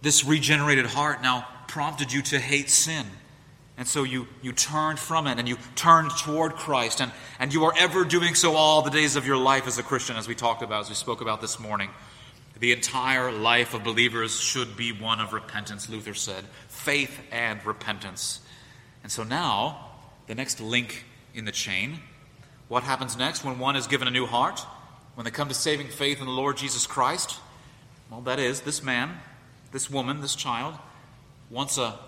this 0.00 0.24
regenerated 0.24 0.86
heart 0.86 1.20
now 1.20 1.46
prompted 1.72 2.12
you 2.12 2.20
to 2.20 2.38
hate 2.38 2.68
sin. 2.68 3.06
And 3.78 3.88
so 3.88 4.02
you, 4.02 4.28
you 4.42 4.52
turned 4.52 4.98
from 4.98 5.26
it 5.26 5.38
and 5.38 5.48
you 5.48 5.56
turned 5.74 6.10
toward 6.10 6.52
Christ. 6.52 7.00
And, 7.00 7.10
and 7.38 7.50
you 7.50 7.64
are 7.64 7.72
ever 7.78 8.04
doing 8.04 8.34
so 8.34 8.56
all 8.56 8.82
the 8.82 8.90
days 8.90 9.16
of 9.16 9.26
your 9.26 9.38
life 9.38 9.66
as 9.66 9.78
a 9.78 9.82
Christian, 9.82 10.16
as 10.16 10.28
we 10.28 10.34
talked 10.34 10.60
about, 10.62 10.82
as 10.82 10.90
we 10.90 10.94
spoke 10.94 11.22
about 11.22 11.40
this 11.40 11.58
morning. 11.58 11.88
The 12.60 12.72
entire 12.72 13.32
life 13.32 13.72
of 13.72 13.84
believers 13.84 14.38
should 14.38 14.76
be 14.76 14.92
one 14.92 15.18
of 15.18 15.32
repentance, 15.32 15.88
Luther 15.88 16.12
said 16.12 16.44
faith 16.68 17.18
and 17.32 17.64
repentance. 17.64 18.40
And 19.02 19.10
so 19.10 19.24
now, 19.24 19.92
the 20.26 20.34
next 20.34 20.60
link 20.60 21.06
in 21.32 21.46
the 21.46 21.52
chain 21.52 22.00
what 22.68 22.82
happens 22.82 23.16
next 23.16 23.44
when 23.44 23.58
one 23.58 23.76
is 23.76 23.86
given 23.86 24.08
a 24.08 24.10
new 24.10 24.26
heart? 24.26 24.60
When 25.14 25.24
they 25.24 25.30
come 25.30 25.48
to 25.48 25.54
saving 25.54 25.88
faith 25.88 26.20
in 26.20 26.26
the 26.26 26.32
Lord 26.32 26.58
Jesus 26.58 26.86
Christ? 26.86 27.38
Well, 28.10 28.20
that 28.22 28.38
is, 28.38 28.60
this 28.60 28.82
man, 28.82 29.20
this 29.72 29.90
woman, 29.90 30.20
this 30.20 30.34
child 30.34 30.74
once 31.52 31.76
a, 31.76 31.98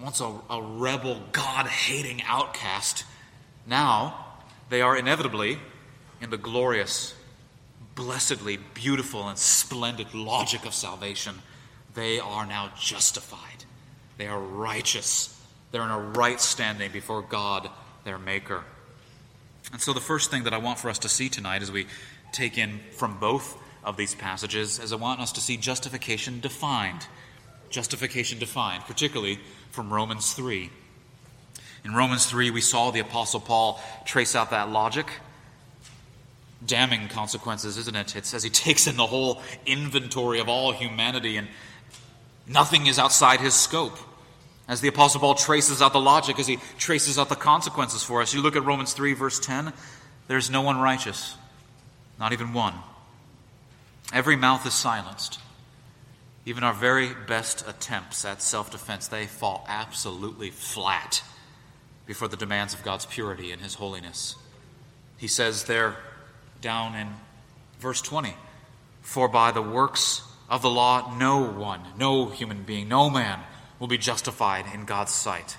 once 0.00 0.20
a, 0.20 0.32
a 0.48 0.62
rebel, 0.62 1.20
God 1.32 1.66
hating 1.66 2.22
outcast, 2.22 3.04
now 3.66 4.24
they 4.70 4.80
are 4.80 4.96
inevitably 4.96 5.58
in 6.20 6.30
the 6.30 6.38
glorious, 6.38 7.14
blessedly 7.96 8.56
beautiful, 8.72 9.28
and 9.28 9.36
splendid 9.36 10.14
logic 10.14 10.64
of 10.64 10.72
salvation. 10.72 11.34
They 11.94 12.20
are 12.20 12.46
now 12.46 12.70
justified. 12.78 13.64
They 14.16 14.28
are 14.28 14.40
righteous. 14.40 15.30
They're 15.72 15.82
in 15.82 15.90
a 15.90 15.98
right 15.98 16.40
standing 16.40 16.92
before 16.92 17.22
God, 17.22 17.68
their 18.04 18.18
Maker. 18.18 18.62
And 19.72 19.80
so, 19.80 19.92
the 19.92 20.00
first 20.00 20.30
thing 20.30 20.44
that 20.44 20.54
I 20.54 20.58
want 20.58 20.78
for 20.78 20.88
us 20.88 21.00
to 21.00 21.08
see 21.08 21.28
tonight 21.28 21.62
as 21.62 21.72
we 21.72 21.86
take 22.32 22.58
in 22.58 22.80
from 22.92 23.18
both 23.18 23.58
of 23.82 23.96
these 23.96 24.14
passages 24.14 24.78
is 24.78 24.92
I 24.92 24.96
want 24.96 25.20
us 25.20 25.32
to 25.32 25.40
see 25.40 25.56
justification 25.56 26.40
defined 26.40 27.06
justification 27.74 28.38
defined, 28.38 28.84
particularly 28.84 29.40
from 29.70 29.92
Romans 29.92 30.32
3. 30.32 30.70
In 31.84 31.94
Romans 31.94 32.24
3, 32.26 32.50
we 32.50 32.60
saw 32.60 32.90
the 32.90 33.00
Apostle 33.00 33.40
Paul 33.40 33.80
trace 34.04 34.36
out 34.36 34.50
that 34.50 34.70
logic. 34.70 35.06
Damning 36.64 37.08
consequences, 37.08 37.76
isn't 37.76 37.96
it? 37.96 38.16
It 38.16 38.24
says 38.24 38.42
he 38.42 38.50
takes 38.66 38.86
in 38.86 38.96
the 38.96 39.06
whole 39.06 39.42
inventory 39.66 40.38
of 40.38 40.48
all 40.48 40.72
humanity 40.72 41.36
and 41.36 41.48
nothing 42.46 42.86
is 42.86 42.98
outside 42.98 43.40
his 43.40 43.54
scope. 43.54 43.98
As 44.66 44.80
the 44.80 44.88
Apostle 44.88 45.20
Paul 45.20 45.34
traces 45.34 45.82
out 45.82 45.92
the 45.92 46.00
logic, 46.00 46.38
as 46.38 46.46
he 46.46 46.58
traces 46.78 47.18
out 47.18 47.28
the 47.28 47.34
consequences 47.34 48.02
for 48.02 48.22
us, 48.22 48.32
you 48.32 48.40
look 48.40 48.56
at 48.56 48.64
Romans 48.64 48.94
3, 48.94 49.12
verse 49.12 49.38
10 49.40 49.72
there's 50.26 50.48
no 50.48 50.62
one 50.62 50.78
righteous, 50.78 51.36
not 52.18 52.32
even 52.32 52.54
one. 52.54 52.72
Every 54.10 54.36
mouth 54.36 54.66
is 54.66 54.72
silenced. 54.72 55.38
Even 56.46 56.62
our 56.62 56.74
very 56.74 57.10
best 57.26 57.66
attempts 57.66 58.24
at 58.24 58.42
self 58.42 58.70
defense, 58.70 59.08
they 59.08 59.26
fall 59.26 59.64
absolutely 59.68 60.50
flat 60.50 61.22
before 62.06 62.28
the 62.28 62.36
demands 62.36 62.74
of 62.74 62.82
God's 62.82 63.06
purity 63.06 63.50
and 63.50 63.62
His 63.62 63.74
holiness. 63.74 64.36
He 65.16 65.28
says 65.28 65.64
there 65.64 65.96
down 66.60 66.94
in 66.94 67.08
verse 67.78 68.02
20 68.02 68.34
For 69.00 69.28
by 69.28 69.52
the 69.52 69.62
works 69.62 70.22
of 70.48 70.62
the 70.62 70.70
law, 70.70 71.14
no 71.18 71.44
one, 71.44 71.80
no 71.98 72.26
human 72.26 72.62
being, 72.62 72.88
no 72.88 73.08
man 73.08 73.40
will 73.78 73.88
be 73.88 73.98
justified 73.98 74.66
in 74.74 74.84
God's 74.84 75.12
sight. 75.12 75.56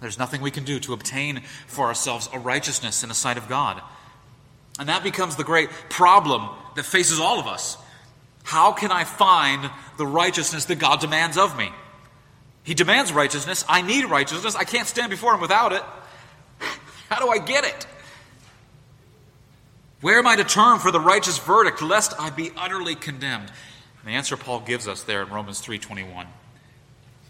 There's 0.00 0.18
nothing 0.18 0.42
we 0.42 0.50
can 0.50 0.64
do 0.64 0.78
to 0.80 0.92
obtain 0.92 1.42
for 1.66 1.86
ourselves 1.86 2.28
a 2.32 2.38
righteousness 2.38 3.02
in 3.02 3.08
the 3.08 3.14
sight 3.14 3.38
of 3.38 3.48
God. 3.48 3.80
And 4.78 4.88
that 4.88 5.02
becomes 5.02 5.36
the 5.36 5.44
great 5.44 5.70
problem 5.88 6.48
that 6.74 6.84
faces 6.84 7.20
all 7.20 7.38
of 7.38 7.46
us. 7.46 7.76
How 8.44 8.72
can 8.72 8.92
I 8.92 9.04
find 9.04 9.70
the 9.96 10.06
righteousness 10.06 10.66
that 10.66 10.78
God 10.78 11.00
demands 11.00 11.36
of 11.36 11.58
me? 11.58 11.72
He 12.62 12.74
demands 12.74 13.12
righteousness. 13.12 13.64
I 13.68 13.82
need 13.82 14.04
righteousness. 14.04 14.54
I 14.54 14.64
can't 14.64 14.86
stand 14.86 15.10
before 15.10 15.34
Him 15.34 15.40
without 15.40 15.72
it. 15.72 15.82
How 17.10 17.18
do 17.18 17.28
I 17.28 17.38
get 17.38 17.64
it? 17.64 17.86
Where 20.02 20.18
am 20.18 20.26
I 20.26 20.36
to 20.36 20.44
turn 20.44 20.78
for 20.78 20.90
the 20.90 21.00
righteous 21.00 21.38
verdict, 21.38 21.80
lest 21.80 22.12
I 22.20 22.28
be 22.28 22.50
utterly 22.56 22.94
condemned? 22.94 23.50
And 24.00 24.12
the 24.12 24.16
answer 24.16 24.36
Paul 24.36 24.60
gives 24.60 24.86
us 24.86 25.02
there 25.02 25.22
in 25.22 25.30
Romans 25.30 25.62
3:21. 25.62 26.26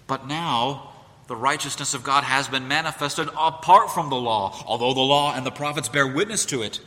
But 0.08 0.26
now 0.26 0.92
the 1.28 1.36
righteousness 1.36 1.94
of 1.94 2.02
God 2.02 2.24
has 2.24 2.48
been 2.48 2.66
manifested 2.66 3.28
apart 3.38 3.92
from 3.92 4.10
the 4.10 4.16
law, 4.16 4.60
although 4.66 4.92
the 4.92 5.00
law 5.00 5.34
and 5.34 5.46
the 5.46 5.52
prophets 5.52 5.88
bear 5.88 6.06
witness 6.06 6.44
to 6.46 6.62
it. 6.62 6.80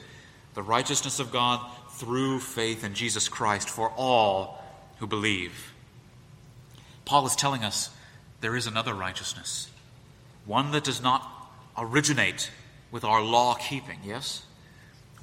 The 0.54 0.62
righteousness 0.62 1.20
of 1.20 1.32
God 1.32 1.62
through 1.98 2.40
faith 2.40 2.84
in 2.84 2.94
Jesus 2.94 3.28
Christ 3.28 3.70
for 3.70 3.92
all 3.98 4.64
who 5.00 5.08
believe. 5.08 5.74
Paul 7.06 7.26
is 7.26 7.36
telling 7.36 7.64
us 7.64 7.90
there 8.42 8.56
is 8.56 8.68
another 8.68 8.94
righteousness, 8.94 9.70
one 10.46 10.72
that 10.72 10.84
does 10.84 11.02
not 11.02 11.28
originate 11.78 12.52
with 12.92 13.04
our 13.04 13.22
law 13.22 13.56
keeping, 13.56 14.00
yes? 14.04 14.44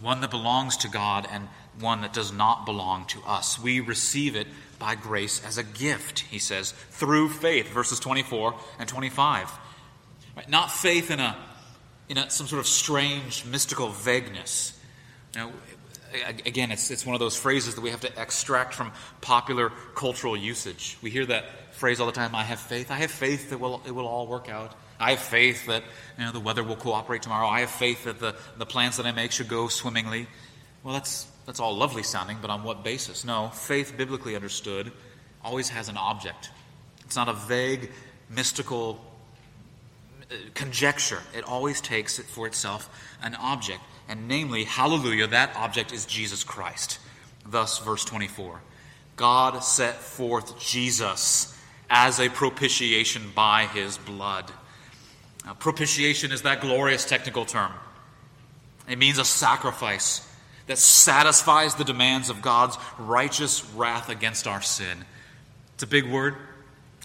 One 0.00 0.20
that 0.20 0.30
belongs 0.30 0.76
to 0.78 0.88
God 0.88 1.28
and 1.30 1.48
one 1.78 2.02
that 2.02 2.12
does 2.12 2.32
not 2.32 2.66
belong 2.66 3.06
to 3.06 3.20
us. 3.26 3.58
We 3.58 3.80
receive 3.80 4.36
it 4.36 4.48
by 4.78 4.96
grace 4.96 5.44
as 5.44 5.58
a 5.58 5.62
gift, 5.62 6.20
he 6.20 6.38
says, 6.38 6.72
through 6.90 7.28
faith, 7.28 7.68
verses 7.68 8.00
24 8.00 8.54
and 8.78 8.88
25. 8.88 9.50
Right? 10.36 10.48
Not 10.48 10.70
faith 10.70 11.10
in, 11.10 11.20
a, 11.20 11.36
in 12.08 12.18
a, 12.18 12.28
some 12.30 12.46
sort 12.46 12.60
of 12.60 12.66
strange, 12.66 13.44
mystical 13.44 13.88
vagueness. 13.88 14.78
Now, 15.34 15.52
again, 16.44 16.70
it's, 16.70 16.90
it's 16.90 17.04
one 17.04 17.14
of 17.14 17.20
those 17.20 17.36
phrases 17.36 17.74
that 17.74 17.80
we 17.80 17.90
have 17.90 18.00
to 18.00 18.20
extract 18.20 18.74
from 18.74 18.92
popular 19.20 19.70
cultural 19.94 20.36
usage. 20.36 20.98
We 21.02 21.10
hear 21.10 21.26
that 21.26 21.74
phrase 21.74 22.00
all 22.00 22.06
the 22.06 22.12
time 22.12 22.34
I 22.34 22.44
have 22.44 22.60
faith. 22.60 22.90
I 22.90 22.96
have 22.96 23.10
faith 23.10 23.50
that 23.50 23.58
will, 23.58 23.82
it 23.86 23.90
will 23.90 24.06
all 24.06 24.26
work 24.26 24.48
out. 24.48 24.74
I 25.00 25.10
have 25.10 25.20
faith 25.20 25.66
that 25.66 25.82
you 26.18 26.24
know, 26.24 26.32
the 26.32 26.40
weather 26.40 26.62
will 26.62 26.76
cooperate 26.76 27.22
tomorrow. 27.22 27.48
I 27.48 27.60
have 27.60 27.70
faith 27.70 28.04
that 28.04 28.20
the, 28.20 28.36
the 28.56 28.66
plans 28.66 28.96
that 28.96 29.06
I 29.06 29.12
make 29.12 29.32
should 29.32 29.48
go 29.48 29.68
swimmingly. 29.68 30.28
Well, 30.82 30.94
that's, 30.94 31.26
that's 31.46 31.60
all 31.60 31.76
lovely 31.76 32.02
sounding, 32.02 32.38
but 32.40 32.50
on 32.50 32.62
what 32.62 32.84
basis? 32.84 33.24
No, 33.24 33.48
faith, 33.48 33.96
biblically 33.96 34.36
understood, 34.36 34.92
always 35.42 35.68
has 35.70 35.88
an 35.88 35.96
object. 35.96 36.50
It's 37.04 37.16
not 37.16 37.28
a 37.28 37.32
vague, 37.32 37.90
mystical 38.30 39.04
uh, 40.30 40.34
conjecture. 40.54 41.20
It 41.36 41.44
always 41.44 41.80
takes 41.80 42.18
for 42.18 42.46
itself 42.46 42.88
an 43.22 43.34
object 43.34 43.80
and 44.08 44.28
namely, 44.28 44.64
hallelujah, 44.64 45.26
that 45.28 45.56
object 45.56 45.92
is 45.92 46.06
Jesus 46.06 46.44
Christ. 46.44 46.98
Thus, 47.46 47.78
verse 47.78 48.04
24 48.04 48.60
God 49.16 49.60
set 49.60 49.96
forth 49.96 50.58
Jesus 50.58 51.56
as 51.88 52.18
a 52.18 52.28
propitiation 52.28 53.30
by 53.34 53.66
his 53.66 53.98
blood. 53.98 54.50
Now, 55.44 55.54
propitiation 55.54 56.32
is 56.32 56.42
that 56.42 56.60
glorious 56.60 57.04
technical 57.04 57.44
term. 57.44 57.72
It 58.88 58.98
means 58.98 59.18
a 59.18 59.24
sacrifice 59.24 60.26
that 60.66 60.78
satisfies 60.78 61.74
the 61.74 61.84
demands 61.84 62.30
of 62.30 62.42
God's 62.42 62.76
righteous 62.98 63.64
wrath 63.74 64.08
against 64.08 64.46
our 64.46 64.62
sin. 64.62 65.04
It's 65.74 65.82
a 65.82 65.86
big 65.86 66.10
word, 66.10 66.36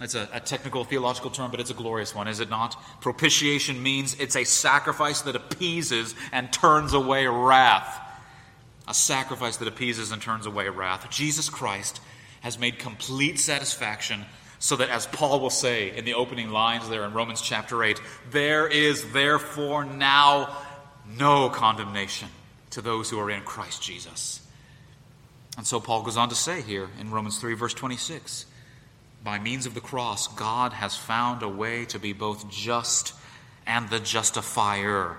it's 0.01 0.15
a, 0.15 0.29
a, 0.31 0.39
technical 0.39 0.85
theological 0.85 1.29
term, 1.29 1.51
but 1.51 1.59
it's 1.59 1.71
a 1.71 1.75
glorious 1.75 2.15
one, 2.15 2.27
is 2.27 2.39
it 2.39 2.49
not? 2.49 2.81
Propitiation 3.01 3.83
means 3.83 4.15
it's 4.19 4.35
a 4.35 4.45
sacrifice 4.45 5.21
that 5.21 5.35
appeases 5.35 6.15
and 6.31 6.51
turns 6.53 6.93
away 6.93 7.27
wrath. 7.27 7.99
A 8.87 8.93
sacrifice 8.93 9.57
that 9.57 9.67
appeases 9.67 10.11
and 10.11 10.21
turns 10.21 10.45
away 10.45 10.69
wrath. 10.69 11.09
Jesus 11.09 11.49
Christ 11.49 11.99
has 12.41 12.57
made 12.57 12.79
complete 12.79 13.39
satisfaction 13.39 14.25
so 14.59 14.77
that, 14.77 14.89
as 14.89 15.05
Paul 15.07 15.39
will 15.39 15.49
say 15.49 15.95
in 15.95 16.05
the 16.05 16.13
opening 16.13 16.49
lines 16.49 16.89
there 16.89 17.05
in 17.05 17.13
Romans 17.13 17.41
chapter 17.41 17.83
8, 17.83 17.99
there 18.31 18.67
is 18.67 19.11
therefore 19.11 19.85
now 19.85 20.55
no 21.17 21.49
condemnation 21.49 22.29
to 22.71 22.81
those 22.81 23.09
who 23.09 23.19
are 23.19 23.29
in 23.29 23.41
Christ 23.43 23.81
Jesus. 23.81 24.41
And 25.57 25.67
so 25.67 25.79
Paul 25.79 26.03
goes 26.03 26.17
on 26.17 26.29
to 26.29 26.35
say 26.35 26.61
here 26.61 26.89
in 26.99 27.11
Romans 27.11 27.39
3, 27.39 27.53
verse 27.53 27.73
26 27.73 28.45
by 29.23 29.39
means 29.39 29.65
of 29.65 29.73
the 29.73 29.81
cross, 29.81 30.27
God 30.27 30.73
has 30.73 30.95
found 30.95 31.43
a 31.43 31.49
way 31.49 31.85
to 31.85 31.99
be 31.99 32.13
both 32.13 32.49
just 32.49 33.13
and 33.65 33.89
the 33.89 33.99
justifier 33.99 35.17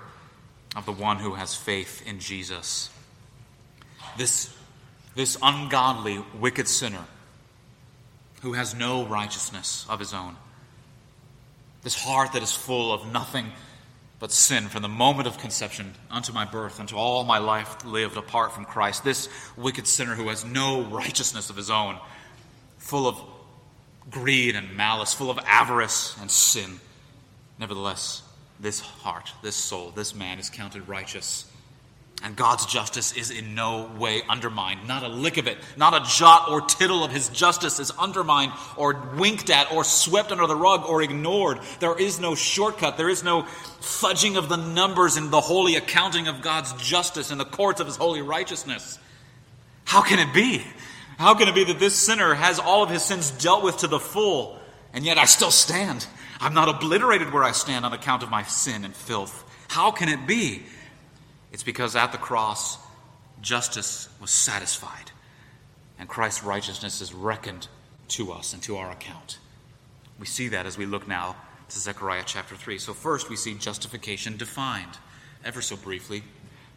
of 0.75 0.85
the 0.85 0.91
one 0.91 1.17
who 1.17 1.35
has 1.35 1.55
faith 1.55 2.05
in 2.07 2.19
Jesus. 2.19 2.89
This, 4.17 4.53
this 5.15 5.37
ungodly, 5.41 6.23
wicked 6.39 6.67
sinner 6.67 7.05
who 8.41 8.53
has 8.53 8.73
no 8.73 9.05
righteousness 9.05 9.85
of 9.87 9.99
his 9.99 10.13
own, 10.13 10.35
This 11.83 11.95
heart 11.95 12.33
that 12.33 12.43
is 12.43 12.51
full 12.51 12.93
of 12.93 13.11
nothing 13.11 13.51
but 14.19 14.31
sin 14.31 14.67
from 14.67 14.83
the 14.83 14.87
moment 14.87 15.27
of 15.27 15.39
conception 15.39 15.93
unto 16.11 16.31
my 16.31 16.45
birth, 16.45 16.79
unto 16.79 16.95
all 16.95 17.23
my 17.23 17.39
life 17.39 17.83
lived 17.83 18.17
apart 18.17 18.53
from 18.53 18.65
Christ. 18.65 19.03
This 19.03 19.29
wicked 19.57 19.87
sinner 19.87 20.13
who 20.13 20.29
has 20.29 20.45
no 20.45 20.83
righteousness 20.83 21.49
of 21.49 21.55
his 21.55 21.71
own, 21.71 21.97
full 22.77 23.07
of 23.07 23.19
greed 24.09 24.55
and 24.55 24.75
malice, 24.75 25.13
full 25.13 25.29
of 25.29 25.39
avarice 25.45 26.15
and 26.19 26.29
sin. 26.29 26.79
Nevertheless, 27.59 28.23
this 28.59 28.79
heart, 28.79 29.31
this 29.41 29.55
soul, 29.55 29.91
this 29.91 30.15
man 30.15 30.39
is 30.39 30.49
counted 30.49 30.87
righteous 30.87 31.51
and 32.23 32.35
God's 32.35 32.65
justice 32.65 33.13
is 33.13 33.31
in 33.31 33.55
no 33.55 33.89
way 33.97 34.21
undermined. 34.29 34.87
Not 34.87 35.03
a 35.03 35.07
lick 35.07 35.37
of 35.37 35.47
it, 35.47 35.57
not 35.75 35.93
a 35.93 36.07
jot 36.07 36.49
or 36.49 36.61
tittle 36.61 37.03
of 37.03 37.11
his 37.11 37.29
justice 37.29 37.79
is 37.79 37.91
undermined 37.91 38.51
or 38.77 38.93
winked 39.17 39.49
at 39.49 39.71
or 39.71 39.83
swept 39.83 40.31
under 40.31 40.45
the 40.45 40.55
rug 40.55 40.85
or 40.85 41.01
ignored. 41.01 41.59
There 41.79 41.97
is 41.97 42.19
no 42.19 42.35
shortcut. 42.35 42.97
There 42.97 43.09
is 43.09 43.23
no 43.23 43.43
fudging 43.81 44.37
of 44.37 44.49
the 44.49 44.57
numbers 44.57 45.17
in 45.17 45.31
the 45.31 45.41
holy 45.41 45.75
accounting 45.75 46.27
of 46.27 46.41
God's 46.41 46.73
justice 46.73 47.31
in 47.31 47.39
the 47.39 47.45
courts 47.45 47.81
of 47.81 47.87
his 47.87 47.95
holy 47.95 48.21
righteousness. 48.21 48.99
How 49.85 50.01
can 50.01 50.19
it 50.19 50.33
be? 50.33 50.63
How 51.21 51.35
can 51.35 51.47
it 51.47 51.53
be 51.53 51.65
that 51.65 51.77
this 51.77 51.93
sinner 51.93 52.33
has 52.33 52.57
all 52.57 52.81
of 52.81 52.89
his 52.89 53.03
sins 53.03 53.29
dealt 53.29 53.63
with 53.63 53.77
to 53.77 53.87
the 53.87 53.99
full, 53.99 54.57
and 54.91 55.05
yet 55.05 55.19
I 55.19 55.25
still 55.25 55.51
stand? 55.51 56.07
I'm 56.39 56.55
not 56.55 56.67
obliterated 56.67 57.31
where 57.31 57.43
I 57.43 57.51
stand 57.51 57.85
on 57.85 57.93
account 57.93 58.23
of 58.23 58.31
my 58.31 58.41
sin 58.41 58.83
and 58.83 58.95
filth. 58.95 59.43
How 59.67 59.91
can 59.91 60.09
it 60.09 60.25
be? 60.25 60.63
It's 61.51 61.61
because 61.61 61.95
at 61.95 62.11
the 62.11 62.17
cross, 62.17 62.79
justice 63.39 64.09
was 64.19 64.31
satisfied, 64.31 65.11
and 65.99 66.09
Christ's 66.09 66.43
righteousness 66.43 67.01
is 67.01 67.13
reckoned 67.13 67.67
to 68.07 68.31
us 68.31 68.53
and 68.53 68.63
to 68.63 68.77
our 68.77 68.89
account. 68.89 69.37
We 70.19 70.25
see 70.25 70.47
that 70.47 70.65
as 70.65 70.75
we 70.75 70.87
look 70.87 71.07
now 71.07 71.35
to 71.69 71.79
Zechariah 71.79 72.23
chapter 72.25 72.55
3. 72.55 72.79
So, 72.79 72.95
first, 72.95 73.29
we 73.29 73.35
see 73.35 73.53
justification 73.53 74.37
defined. 74.37 74.97
Ever 75.45 75.61
so 75.61 75.75
briefly, 75.75 76.23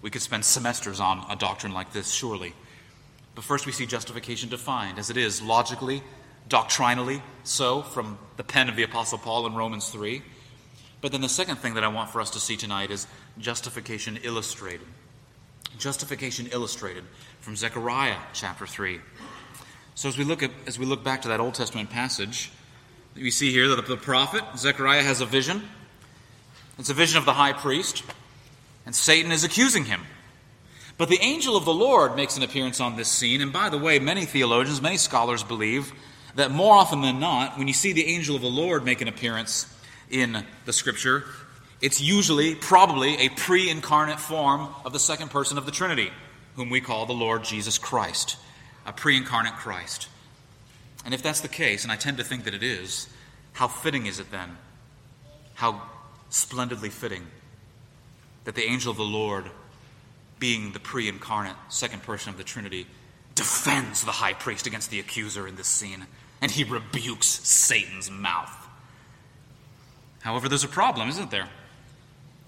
we 0.02 0.10
could 0.10 0.20
spend 0.20 0.44
semesters 0.44 1.00
on 1.00 1.24
a 1.30 1.34
doctrine 1.34 1.72
like 1.72 1.94
this, 1.94 2.10
surely. 2.10 2.52
But 3.35 3.45
first, 3.45 3.67
we 3.67 3.73
see 3.73 3.87
justification 3.87 4.49
defined 4.49 4.99
as 4.99 5.11
it 5.11 5.17
is 5.17 5.43
logically, 5.43 6.03
doctrinally, 6.49 7.23
so 7.43 7.83
from 7.83 8.19
the 8.37 8.45
pen 8.45 8.69
of 8.69 8.76
the 8.76 8.83
Apostle 8.83 9.19
Paul 9.19 9.47
in 9.47 9.55
Romans 9.55 9.88
3. 9.91 10.23
But 11.00 11.12
then 11.12 11.21
the 11.21 11.29
second 11.29 11.57
thing 11.57 11.75
that 11.75 11.85
I 11.85 11.88
want 11.88 12.11
for 12.11 12.21
us 12.21 12.31
to 12.31 12.41
see 12.41 12.57
tonight 12.57 12.91
is 12.91 13.07
justification 13.38 14.19
illustrated. 14.23 14.87
Justification 15.79 16.47
illustrated 16.53 17.05
from 17.41 17.57
Zechariah 17.57 18.17
chapter 18.33 18.67
3. 18.67 19.00
So 19.97 20.09
as 20.09 20.17
we 20.17 20.25
look 20.25 20.43
at 20.43 20.50
as 20.67 20.79
we 20.79 20.87
look 20.87 21.05
back 21.05 21.23
to 21.23 21.29
that 21.29 21.41
Old 21.41 21.55
Testament 21.55 21.91
passage, 21.91 22.50
we 23.14 23.31
see 23.31 23.53
here 23.53 23.69
that 23.69 23.87
the 23.87 23.97
prophet 23.97 24.43
Zechariah 24.57 25.03
has 25.03 25.21
a 25.21 25.26
vision. 25.26 25.69
It's 26.79 26.91
a 26.91 26.95
vision 26.95 27.19
of 27.19 27.25
the 27.25 27.35
high 27.35 27.53
priest, 27.53 28.03
and 28.87 28.95
Satan 28.95 29.31
is 29.31 29.45
accusing 29.45 29.85
him. 29.85 30.00
But 30.96 31.08
the 31.08 31.20
angel 31.20 31.56
of 31.56 31.64
the 31.64 31.74
Lord 31.74 32.14
makes 32.14 32.36
an 32.36 32.42
appearance 32.42 32.80
on 32.80 32.96
this 32.96 33.08
scene, 33.08 33.40
and 33.40 33.52
by 33.52 33.68
the 33.68 33.78
way, 33.78 33.98
many 33.98 34.24
theologians, 34.24 34.80
many 34.80 34.96
scholars 34.96 35.42
believe 35.42 35.92
that 36.36 36.50
more 36.50 36.74
often 36.74 37.00
than 37.00 37.20
not, 37.20 37.58
when 37.58 37.68
you 37.68 37.74
see 37.74 37.92
the 37.92 38.06
angel 38.06 38.36
of 38.36 38.42
the 38.42 38.48
Lord 38.48 38.84
make 38.84 39.00
an 39.00 39.08
appearance, 39.08 39.66
in 40.10 40.44
the 40.64 40.72
scripture, 40.72 41.24
it's 41.80 42.00
usually, 42.00 42.54
probably, 42.54 43.18
a 43.18 43.28
pre 43.30 43.68
incarnate 43.68 44.20
form 44.20 44.68
of 44.84 44.92
the 44.92 44.98
second 44.98 45.30
person 45.30 45.58
of 45.58 45.66
the 45.66 45.72
Trinity, 45.72 46.10
whom 46.56 46.70
we 46.70 46.80
call 46.80 47.06
the 47.06 47.12
Lord 47.12 47.44
Jesus 47.44 47.78
Christ, 47.78 48.36
a 48.86 48.92
pre 48.92 49.16
incarnate 49.16 49.54
Christ. 49.54 50.08
And 51.04 51.12
if 51.12 51.22
that's 51.22 51.40
the 51.40 51.48
case, 51.48 51.82
and 51.82 51.92
I 51.92 51.96
tend 51.96 52.16
to 52.18 52.24
think 52.24 52.44
that 52.44 52.54
it 52.54 52.62
is, 52.62 53.08
how 53.52 53.68
fitting 53.68 54.06
is 54.06 54.18
it 54.18 54.30
then? 54.30 54.56
How 55.54 55.82
splendidly 56.30 56.90
fitting 56.90 57.26
that 58.44 58.54
the 58.54 58.64
angel 58.64 58.90
of 58.90 58.96
the 58.96 59.02
Lord, 59.02 59.50
being 60.38 60.73
the 60.73 60.81
pre 60.81 61.09
incarnate 61.09 61.57
second 61.69 62.03
person 62.03 62.31
of 62.31 62.37
the 62.37 62.45
Trinity, 62.45 62.87
defends 63.35 64.05
the 64.05 64.12
high 64.12 64.33
priest 64.33 64.66
against 64.66 64.90
the 64.90 65.01
accuser 65.01 65.47
in 65.49 65.57
this 65.57 65.68
scene, 65.68 66.07
and 66.40 66.51
he 66.51 66.64
rebukes 66.64 67.27
Satan's 67.27 68.11
mouth. 68.11 68.53
However, 70.20 70.49
there's 70.49 70.64
a 70.64 70.68
problem, 70.68 71.09
isn't 71.09 71.31
there? 71.31 71.49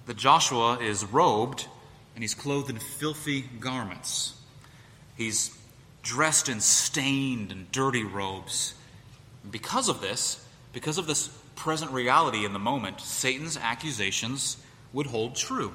That 0.06 0.16
Joshua 0.16 0.78
is 0.78 1.04
robed 1.04 1.66
and 2.14 2.22
he's 2.22 2.34
clothed 2.34 2.70
in 2.70 2.78
filthy 2.78 3.42
garments. 3.60 4.34
He's 5.16 5.56
dressed 6.02 6.48
in 6.48 6.60
stained 6.60 7.52
and 7.52 7.70
dirty 7.72 8.04
robes. 8.04 8.74
And 9.42 9.52
because 9.52 9.88
of 9.90 10.00
this, 10.00 10.42
because 10.72 10.96
of 10.96 11.06
this 11.06 11.28
present 11.56 11.90
reality 11.90 12.44
in 12.44 12.52
the 12.52 12.58
moment, 12.58 13.00
Satan's 13.00 13.58
accusations 13.58 14.56
would 14.92 15.06
hold 15.06 15.34
true. 15.34 15.72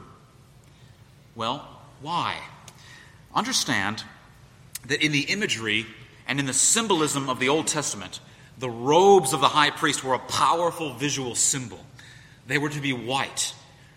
Well, 1.35 1.80
why? 2.01 2.37
Understand 3.33 4.03
that 4.87 5.03
in 5.03 5.11
the 5.11 5.21
imagery 5.21 5.85
and 6.27 6.39
in 6.39 6.45
the 6.45 6.53
symbolism 6.53 7.29
of 7.29 7.39
the 7.39 7.49
Old 7.49 7.67
Testament, 7.67 8.19
the 8.57 8.69
robes 8.69 9.33
of 9.33 9.41
the 9.41 9.47
high 9.47 9.71
priest 9.71 10.03
were 10.03 10.13
a 10.13 10.19
powerful 10.19 10.93
visual 10.93 11.35
symbol. 11.35 11.79
They 12.47 12.57
were 12.57 12.69
to 12.69 12.81
be 12.81 12.93
white, 12.93 13.53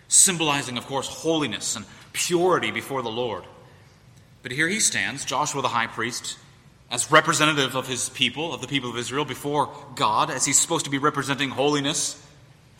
symbolizing, 0.07 0.77
of 0.77 0.85
course, 0.85 1.07
holiness 1.07 1.75
and 1.75 1.85
purity 2.13 2.71
before 2.71 3.01
the 3.01 3.09
Lord. 3.09 3.43
But 4.43 4.51
here 4.51 4.67
he 4.67 4.79
stands, 4.79 5.25
Joshua 5.25 5.61
the 5.61 5.67
high 5.67 5.87
priest, 5.87 6.37
as 6.91 7.11
representative 7.11 7.75
of 7.75 7.87
his 7.87 8.09
people, 8.09 8.53
of 8.53 8.61
the 8.61 8.67
people 8.67 8.91
of 8.91 8.97
Israel, 8.97 9.25
before 9.25 9.73
God, 9.95 10.29
as 10.29 10.45
he's 10.45 10.59
supposed 10.59 10.85
to 10.85 10.91
be 10.91 10.99
representing 10.99 11.49
holiness. 11.49 12.21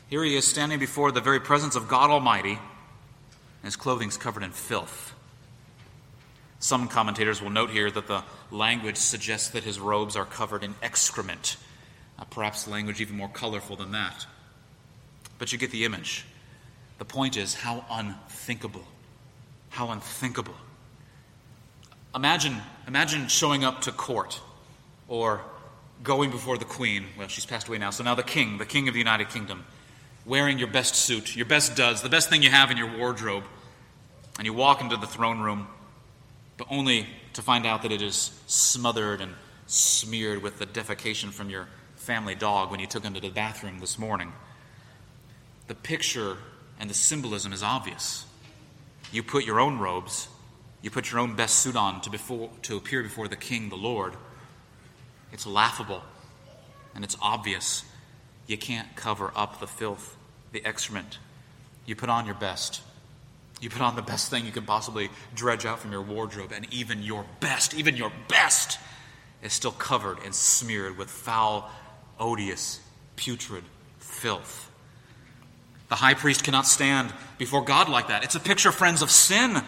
Here 0.09 0.23
he 0.23 0.35
is 0.35 0.45
standing 0.45 0.77
before 0.77 1.11
the 1.11 1.21
very 1.21 1.39
presence 1.39 1.75
of 1.75 1.87
God 1.87 2.11
Almighty, 2.11 2.51
and 2.51 2.59
his 3.63 3.75
clothing's 3.75 4.15
covered 4.15 4.43
in 4.43 4.51
filth. 4.51 5.14
Some 6.65 6.87
commentators 6.87 7.43
will 7.43 7.51
note 7.51 7.69
here 7.69 7.91
that 7.91 8.07
the 8.07 8.23
language 8.49 8.97
suggests 8.97 9.49
that 9.49 9.63
his 9.63 9.79
robes 9.79 10.15
are 10.15 10.25
covered 10.25 10.63
in 10.63 10.73
excrement, 10.81 11.57
uh, 12.17 12.23
perhaps 12.23 12.67
language 12.67 12.99
even 12.99 13.15
more 13.15 13.29
colorful 13.29 13.75
than 13.75 13.91
that. 13.91 14.25
But 15.37 15.51
you 15.51 15.59
get 15.59 15.69
the 15.69 15.85
image. 15.85 16.25
The 16.97 17.05
point 17.05 17.37
is 17.37 17.53
how 17.53 17.85
unthinkable. 17.91 18.83
How 19.69 19.91
unthinkable. 19.91 20.55
Imagine, 22.15 22.57
imagine 22.87 23.27
showing 23.27 23.63
up 23.63 23.81
to 23.81 23.91
court 23.91 24.41
or 25.07 25.41
going 26.01 26.31
before 26.31 26.57
the 26.57 26.65
queen. 26.65 27.05
Well, 27.15 27.27
she's 27.27 27.45
passed 27.45 27.67
away 27.67 27.77
now. 27.77 27.91
So 27.91 28.03
now 28.03 28.15
the 28.15 28.23
king, 28.23 28.57
the 28.57 28.65
king 28.65 28.87
of 28.87 28.95
the 28.95 28.99
United 28.99 29.29
Kingdom, 29.29 29.65
wearing 30.25 30.57
your 30.57 30.69
best 30.69 30.95
suit, 30.95 31.35
your 31.35 31.45
best 31.45 31.75
duds, 31.75 32.01
the 32.01 32.09
best 32.09 32.31
thing 32.31 32.41
you 32.41 32.49
have 32.49 32.71
in 32.71 32.77
your 32.77 32.97
wardrobe. 32.97 33.43
And 34.39 34.47
you 34.47 34.53
walk 34.53 34.81
into 34.81 34.97
the 34.97 35.05
throne 35.05 35.41
room, 35.41 35.67
but 36.57 36.67
only 36.69 37.07
to 37.33 37.41
find 37.41 37.65
out 37.65 37.81
that 37.81 37.91
it 37.91 38.01
is 38.01 38.31
smothered 38.47 39.21
and 39.21 39.33
smeared 39.67 40.41
with 40.41 40.59
the 40.59 40.65
defecation 40.65 41.31
from 41.31 41.49
your 41.49 41.67
family 41.95 42.35
dog 42.35 42.71
when 42.71 42.79
you 42.79 42.87
took 42.87 43.03
him 43.03 43.13
to 43.13 43.19
the 43.19 43.29
bathroom 43.29 43.79
this 43.79 43.97
morning 43.97 44.31
the 45.67 45.75
picture 45.75 46.37
and 46.79 46.89
the 46.89 46.93
symbolism 46.93 47.53
is 47.53 47.63
obvious. 47.63 48.25
You 49.11 49.23
put 49.23 49.45
your 49.45 49.59
own 49.59 49.79
robes, 49.79 50.27
you 50.81 50.91
put 50.91 51.11
your 51.11 51.19
own 51.19 51.35
best 51.35 51.59
suit 51.59 51.75
on 51.75 52.01
to, 52.01 52.09
before, 52.09 52.49
to 52.63 52.77
appear 52.77 53.01
before 53.01 53.27
the 53.27 53.35
King, 53.35 53.69
the 53.69 53.75
Lord. 53.75 54.15
It's 55.31 55.47
laughable 55.47 56.03
and 56.93 57.03
it's 57.03 57.17
obvious. 57.21 57.83
You 58.47 58.57
can't 58.57 58.95
cover 58.95 59.31
up 59.35 59.59
the 59.59 59.67
filth, 59.67 60.15
the 60.51 60.63
excrement. 60.65 61.17
You 61.85 61.95
put 61.95 62.09
on 62.09 62.25
your 62.25 62.35
best. 62.35 62.81
You 63.65 63.71
put 63.71 63.81
on 63.81 63.95
the 63.95 64.03
best 64.03 64.29
thing 64.29 64.45
you 64.45 64.51
can 64.51 64.63
possibly 64.63 65.09
dredge 65.33 65.65
out 65.65 65.79
from 65.79 65.91
your 65.91 66.03
wardrobe, 66.03 66.51
and 66.53 66.71
even 66.71 67.01
your 67.01 67.25
best, 67.39 67.73
even 67.73 67.97
your 67.97 68.11
best, 68.27 68.77
is 69.41 69.53
still 69.53 69.71
covered 69.71 70.19
and 70.23 70.35
smeared 70.35 70.99
with 70.99 71.09
foul, 71.09 71.67
odious, 72.19 72.79
putrid 73.15 73.63
filth. 73.97 74.69
The 75.89 75.95
high 75.95 76.13
priest 76.13 76.43
cannot 76.43 76.67
stand 76.67 77.11
before 77.39 77.63
God 77.63 77.89
like 77.89 78.09
that. 78.09 78.23
It's 78.23 78.35
a 78.35 78.39
picture, 78.39 78.71
friends, 78.71 79.01
of 79.01 79.09
sin. 79.09 79.59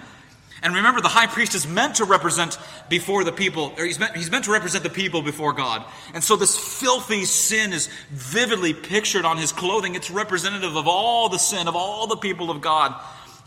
And 0.61 0.75
remember, 0.75 1.01
the 1.01 1.07
high 1.07 1.25
priest 1.25 1.55
is 1.55 1.67
meant 1.67 1.95
to 1.95 2.05
represent 2.05 2.59
before 2.89 3.23
the 3.23 3.31
people, 3.31 3.73
or 3.79 3.83
he's 3.83 3.97
meant, 3.97 4.15
he's 4.15 4.29
meant 4.29 4.45
to 4.45 4.51
represent 4.51 4.83
the 4.83 4.91
people 4.91 5.23
before 5.23 5.53
God. 5.53 5.83
And 6.13 6.23
so 6.23 6.35
this 6.35 6.55
filthy 6.55 7.25
sin 7.25 7.73
is 7.73 7.89
vividly 8.11 8.75
pictured 8.75 9.25
on 9.25 9.37
his 9.37 9.51
clothing. 9.51 9.95
It's 9.95 10.11
representative 10.11 10.75
of 10.75 10.87
all 10.87 11.29
the 11.29 11.39
sin 11.39 11.67
of 11.67 11.75
all 11.75 12.05
the 12.05 12.17
people 12.17 12.51
of 12.51 12.61
God. 12.61 12.93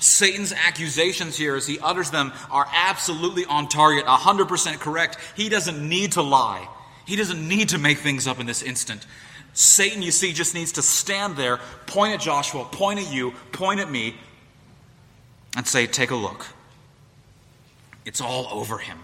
Satan's 0.01 0.53
accusations 0.53 1.37
here, 1.37 1.55
as 1.55 1.67
he 1.67 1.79
utters 1.79 2.11
them, 2.11 2.33
are 2.51 2.67
absolutely 2.75 3.45
on 3.45 3.69
target, 3.69 4.07
100% 4.07 4.81
correct. 4.81 5.19
He 5.37 5.49
doesn't 5.49 5.87
need 5.89 6.13
to 6.13 6.23
lie. 6.23 6.67
He 7.07 7.17
doesn't 7.17 7.47
need 7.47 7.69
to 7.71 7.79
make 7.79 7.99
things 7.99 8.27
up 8.27 8.41
in 8.41 8.47
this 8.47 8.63
instant. 8.63 9.07
Satan, 9.53 10.03
you 10.03 10.11
see, 10.11 10.33
just 10.33 10.55
needs 10.55 10.73
to 10.73 10.83
stand 10.83 11.37
there, 11.37 11.61
point 11.87 12.15
at 12.15 12.21
Joshua, 12.21 12.65
point 12.65 12.99
at 12.99 13.13
you, 13.13 13.33
point 13.53 13.81
at 13.81 13.91
me, 13.91 14.15
and 15.57 15.67
say, 15.67 15.87
Take 15.87 16.11
a 16.11 16.17
look. 16.17 16.47
It's 18.07 18.21
all 18.21 18.49
over 18.51 18.79
him. 18.79 18.99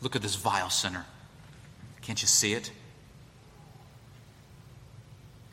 Look 0.00 0.16
at 0.16 0.22
this 0.22 0.36
vile 0.36 0.70
sinner. 0.70 1.04
Can't 2.00 2.20
you 2.20 2.28
see 2.28 2.54
it? 2.54 2.70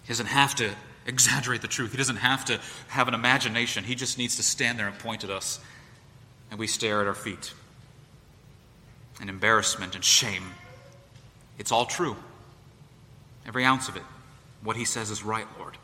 He 0.04 0.08
doesn't 0.08 0.28
have 0.28 0.56
to 0.56 0.72
exaggerate 1.06 1.62
the 1.62 1.68
truth. 1.68 1.92
He 1.92 1.98
doesn't 1.98 2.18
have 2.18 2.46
to 2.46 2.60
have 2.88 3.08
an 3.08 3.14
imagination. 3.14 3.84
He 3.84 3.96
just 3.96 4.18
needs 4.18 4.36
to 4.38 4.44
stand 4.44 4.78
there 4.80 4.88
and 4.88 4.98
point 5.00 5.24
at 5.24 5.30
us, 5.30 5.60
and 6.50 6.60
we 6.60 6.68
stare 6.68 7.02
at 7.02 7.08
our 7.08 7.14
feet. 7.14 7.54
And 9.20 9.30
embarrassment 9.30 9.96
and 9.96 10.04
shame. 10.04 10.44
It's 11.58 11.72
all 11.72 11.86
true. 11.86 12.16
Every 13.46 13.66
ounce 13.66 13.88
of 13.88 13.96
it. 13.96 14.04
What 14.64 14.76
he 14.76 14.86
says 14.86 15.10
is 15.10 15.24
right, 15.24 15.48
Lord. 15.60 15.78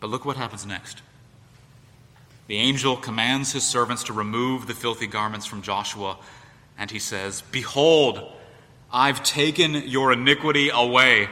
But 0.00 0.10
look 0.10 0.24
what 0.24 0.36
happens 0.36 0.66
next. 0.66 1.02
The 2.46 2.58
angel 2.58 2.96
commands 2.96 3.52
his 3.52 3.64
servants 3.64 4.04
to 4.04 4.12
remove 4.12 4.66
the 4.66 4.74
filthy 4.74 5.06
garments 5.06 5.46
from 5.46 5.62
Joshua, 5.62 6.16
and 6.78 6.90
he 6.90 6.98
says, 6.98 7.42
Behold, 7.50 8.32
I've 8.92 9.22
taken 9.24 9.74
your 9.74 10.12
iniquity 10.12 10.70
away, 10.72 11.28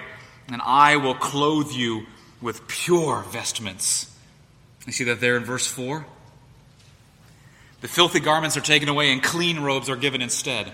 and 0.48 0.61
I 0.62 0.96
will 0.96 1.14
clothe 1.14 1.72
you 1.72 2.07
with 2.40 2.66
pure 2.68 3.24
vestments. 3.28 4.14
You 4.87 4.92
see 4.92 5.04
that 5.04 5.20
there 5.20 5.37
in 5.37 5.44
verse 5.44 5.66
4? 5.66 6.04
The 7.80 7.88
filthy 7.88 8.20
garments 8.20 8.57
are 8.57 8.62
taken 8.62 8.88
away, 8.88 9.12
and 9.12 9.22
clean 9.22 9.61
robes 9.61 9.88
are 9.90 9.96
given 9.96 10.22
instead. 10.22 10.72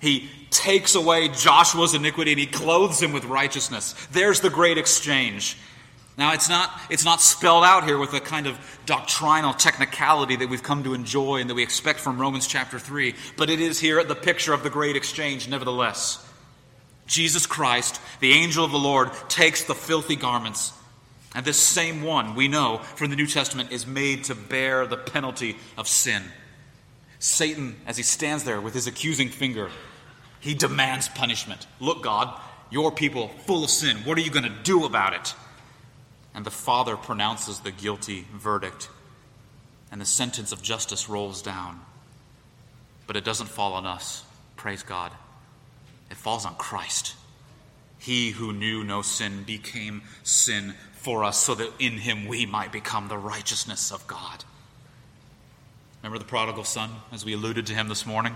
He 0.00 0.30
takes 0.50 0.94
away 0.94 1.28
Joshua's 1.28 1.94
iniquity 1.94 2.32
and 2.32 2.40
he 2.40 2.46
clothes 2.46 3.02
him 3.02 3.12
with 3.12 3.24
righteousness. 3.24 3.94
There's 4.12 4.40
the 4.40 4.50
great 4.50 4.78
exchange. 4.78 5.56
Now, 6.16 6.32
it's 6.32 6.48
not, 6.48 6.70
it's 6.90 7.04
not 7.04 7.20
spelled 7.20 7.64
out 7.64 7.84
here 7.84 7.98
with 7.98 8.12
a 8.12 8.20
kind 8.20 8.46
of 8.46 8.58
doctrinal 8.86 9.52
technicality 9.52 10.36
that 10.36 10.48
we've 10.48 10.62
come 10.62 10.82
to 10.84 10.94
enjoy 10.94 11.36
and 11.36 11.48
that 11.48 11.54
we 11.54 11.62
expect 11.62 12.00
from 12.00 12.20
Romans 12.20 12.46
chapter 12.46 12.78
3, 12.78 13.14
but 13.36 13.50
it 13.50 13.60
is 13.60 13.78
here 13.78 14.02
the 14.02 14.16
picture 14.16 14.52
of 14.52 14.64
the 14.64 14.70
great 14.70 14.96
exchange, 14.96 15.48
nevertheless. 15.48 16.27
Jesus 17.08 17.46
Christ, 17.46 18.00
the 18.20 18.32
angel 18.32 18.64
of 18.64 18.70
the 18.70 18.78
Lord, 18.78 19.10
takes 19.28 19.64
the 19.64 19.74
filthy 19.74 20.14
garments, 20.14 20.72
and 21.34 21.44
this 21.44 21.58
same 21.58 22.02
one, 22.02 22.36
we 22.36 22.46
know 22.46 22.78
from 22.94 23.10
the 23.10 23.16
New 23.16 23.26
Testament, 23.26 23.72
is 23.72 23.86
made 23.86 24.24
to 24.24 24.36
bear 24.36 24.86
the 24.86 24.96
penalty 24.96 25.56
of 25.76 25.88
sin. 25.88 26.22
Satan, 27.18 27.74
as 27.86 27.96
he 27.96 28.04
stands 28.04 28.44
there 28.44 28.60
with 28.60 28.74
his 28.74 28.86
accusing 28.86 29.28
finger, 29.28 29.70
he 30.38 30.54
demands 30.54 31.08
punishment. 31.08 31.66
Look, 31.80 32.04
God, 32.04 32.40
your 32.70 32.92
people 32.92 33.28
full 33.46 33.64
of 33.64 33.70
sin. 33.70 33.96
What 34.04 34.16
are 34.16 34.20
you 34.20 34.30
going 34.30 34.44
to 34.44 34.62
do 34.62 34.84
about 34.84 35.14
it? 35.14 35.34
and 36.38 36.46
the 36.46 36.52
Father 36.52 36.96
pronounces 36.96 37.58
the 37.58 37.72
guilty 37.72 38.24
verdict, 38.32 38.88
and 39.90 40.00
the 40.00 40.06
sentence 40.06 40.52
of 40.52 40.62
justice 40.62 41.08
rolls 41.08 41.42
down. 41.42 41.80
But 43.08 43.16
it 43.16 43.24
doesn't 43.24 43.48
fall 43.48 43.72
on 43.72 43.86
us, 43.86 44.22
praise 44.54 44.84
God. 44.84 45.10
It 46.10 46.16
falls 46.16 46.46
on 46.46 46.54
Christ. 46.56 47.14
He 47.98 48.30
who 48.30 48.52
knew 48.52 48.84
no 48.84 49.02
sin 49.02 49.42
became 49.42 50.02
sin 50.22 50.74
for 50.92 51.24
us 51.24 51.38
so 51.38 51.54
that 51.54 51.72
in 51.78 51.98
him 51.98 52.26
we 52.26 52.46
might 52.46 52.72
become 52.72 53.08
the 53.08 53.18
righteousness 53.18 53.90
of 53.90 54.06
God. 54.06 54.44
Remember 56.02 56.18
the 56.18 56.24
prodigal 56.24 56.64
son, 56.64 56.90
as 57.12 57.24
we 57.24 57.32
alluded 57.32 57.66
to 57.66 57.74
him 57.74 57.88
this 57.88 58.06
morning? 58.06 58.34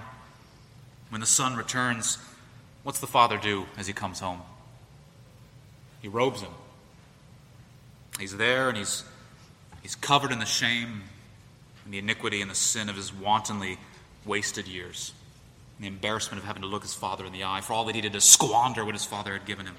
When 1.10 1.20
the 1.20 1.26
son 1.26 1.56
returns, 1.56 2.18
what's 2.82 3.00
the 3.00 3.06
father 3.06 3.38
do 3.38 3.66
as 3.76 3.86
he 3.86 3.92
comes 3.92 4.20
home? 4.20 4.42
He 6.00 6.08
robes 6.08 6.40
him 6.40 6.50
He's 8.18 8.36
there 8.36 8.68
and 8.68 8.76
he's, 8.76 9.04
he's 9.82 9.94
covered 9.94 10.32
in 10.32 10.38
the 10.38 10.44
shame 10.44 11.02
and 11.84 11.92
the 11.92 11.98
iniquity 11.98 12.40
and 12.40 12.50
the 12.50 12.54
sin 12.54 12.88
of 12.88 12.96
his 12.96 13.12
wantonly 13.12 13.78
wasted 14.24 14.68
years. 14.68 15.12
The 15.82 15.88
embarrassment 15.88 16.40
of 16.40 16.46
having 16.46 16.62
to 16.62 16.68
look 16.68 16.82
his 16.82 16.94
father 16.94 17.26
in 17.26 17.32
the 17.32 17.42
eye 17.42 17.60
for 17.60 17.72
all 17.72 17.84
that 17.86 17.96
he 17.96 18.00
did 18.00 18.12
to 18.12 18.20
squander 18.20 18.84
what 18.84 18.94
his 18.94 19.04
father 19.04 19.32
had 19.32 19.44
given 19.44 19.66
him. 19.66 19.74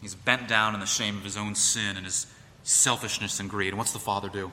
He's 0.00 0.14
bent 0.14 0.48
down 0.48 0.72
in 0.72 0.80
the 0.80 0.86
shame 0.86 1.18
of 1.18 1.22
his 1.22 1.36
own 1.36 1.54
sin 1.54 1.98
and 1.98 2.06
his 2.06 2.26
selfishness 2.62 3.40
and 3.40 3.50
greed. 3.50 3.68
And 3.68 3.76
what's 3.76 3.92
the 3.92 3.98
father 3.98 4.30
do? 4.30 4.50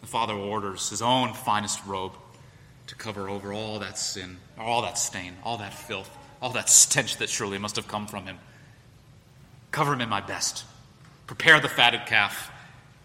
The 0.00 0.06
father 0.06 0.32
orders 0.32 0.88
his 0.88 1.02
own 1.02 1.34
finest 1.34 1.84
robe 1.84 2.12
to 2.86 2.94
cover 2.94 3.28
over 3.28 3.52
all 3.52 3.78
that 3.80 3.98
sin, 3.98 4.38
all 4.58 4.80
that 4.80 4.96
stain, 4.96 5.34
all 5.44 5.58
that 5.58 5.74
filth, 5.74 6.08
all 6.40 6.54
that 6.54 6.70
stench 6.70 7.18
that 7.18 7.28
surely 7.28 7.58
must 7.58 7.76
have 7.76 7.88
come 7.88 8.06
from 8.06 8.24
him. 8.24 8.38
Cover 9.72 9.92
him 9.92 10.00
in 10.00 10.08
my 10.08 10.22
best. 10.22 10.64
Prepare 11.26 11.60
the 11.60 11.68
fatted 11.68 12.06
calf. 12.06 12.50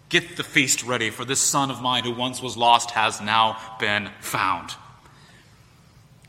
Get 0.08 0.38
the 0.38 0.44
feast 0.46 0.84
ready, 0.84 1.10
for 1.10 1.26
this 1.26 1.42
son 1.42 1.70
of 1.70 1.82
mine 1.82 2.06
who 2.06 2.12
once 2.12 2.42
was 2.42 2.56
lost 2.56 2.92
has 2.92 3.20
now 3.20 3.58
been 3.78 4.10
found. 4.22 4.72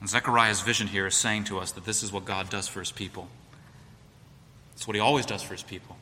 And 0.03 0.11
Zechariah's 0.11 0.63
vision 0.63 0.89
here 0.89 1.07
is 1.07 1.15
saying 1.15 1.45
to 1.45 1.61
us 1.61 1.71
that 1.73 1.85
this 1.85 2.03
is 2.03 2.11
what 2.13 2.25
God 2.25 2.51
does 2.51 2.67
for 2.67 2.81
his 2.81 2.91
people. 2.91 3.29
It's 4.75 4.85
what 4.85 4.97
he 4.97 5.01
always 5.01 5.25
does 5.27 5.45
for 5.45 5.55
his 5.55 5.63
people. 5.63 5.97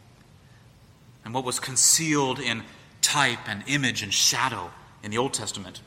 And 1.22 1.34
what 1.34 1.44
was 1.44 1.60
concealed 1.60 2.40
in 2.40 2.62
type 3.02 3.46
and 3.46 3.62
image 3.66 4.02
and 4.02 4.12
shadow 4.12 4.70
in 5.02 5.10
the 5.10 5.18
Old 5.18 5.34
Testament, 5.34 5.82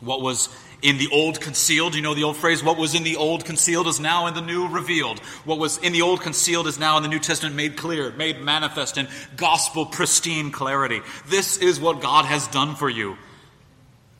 what 0.00 0.22
was 0.22 0.48
in 0.82 0.98
the 0.98 1.06
old 1.12 1.40
concealed. 1.40 1.94
You 1.94 2.02
know 2.02 2.14
the 2.14 2.24
old 2.24 2.36
phrase, 2.36 2.64
what 2.64 2.76
was 2.76 2.96
in 2.96 3.04
the 3.04 3.14
old 3.14 3.44
concealed 3.44 3.86
is 3.86 4.00
now 4.00 4.26
in 4.26 4.34
the 4.34 4.40
new 4.40 4.66
revealed. 4.66 5.20
What 5.44 5.60
was 5.60 5.78
in 5.78 5.92
the 5.92 6.02
old 6.02 6.22
concealed 6.22 6.66
is 6.66 6.80
now 6.80 6.96
in 6.96 7.04
the 7.04 7.08
New 7.08 7.20
Testament 7.20 7.54
made 7.54 7.76
clear, 7.76 8.10
made 8.10 8.40
manifest 8.40 8.98
in 8.98 9.06
gospel 9.36 9.86
pristine 9.86 10.50
clarity. 10.50 11.00
This 11.28 11.58
is 11.58 11.78
what 11.78 12.00
God 12.00 12.24
has 12.24 12.48
done 12.48 12.74
for 12.74 12.90
you. 12.90 13.16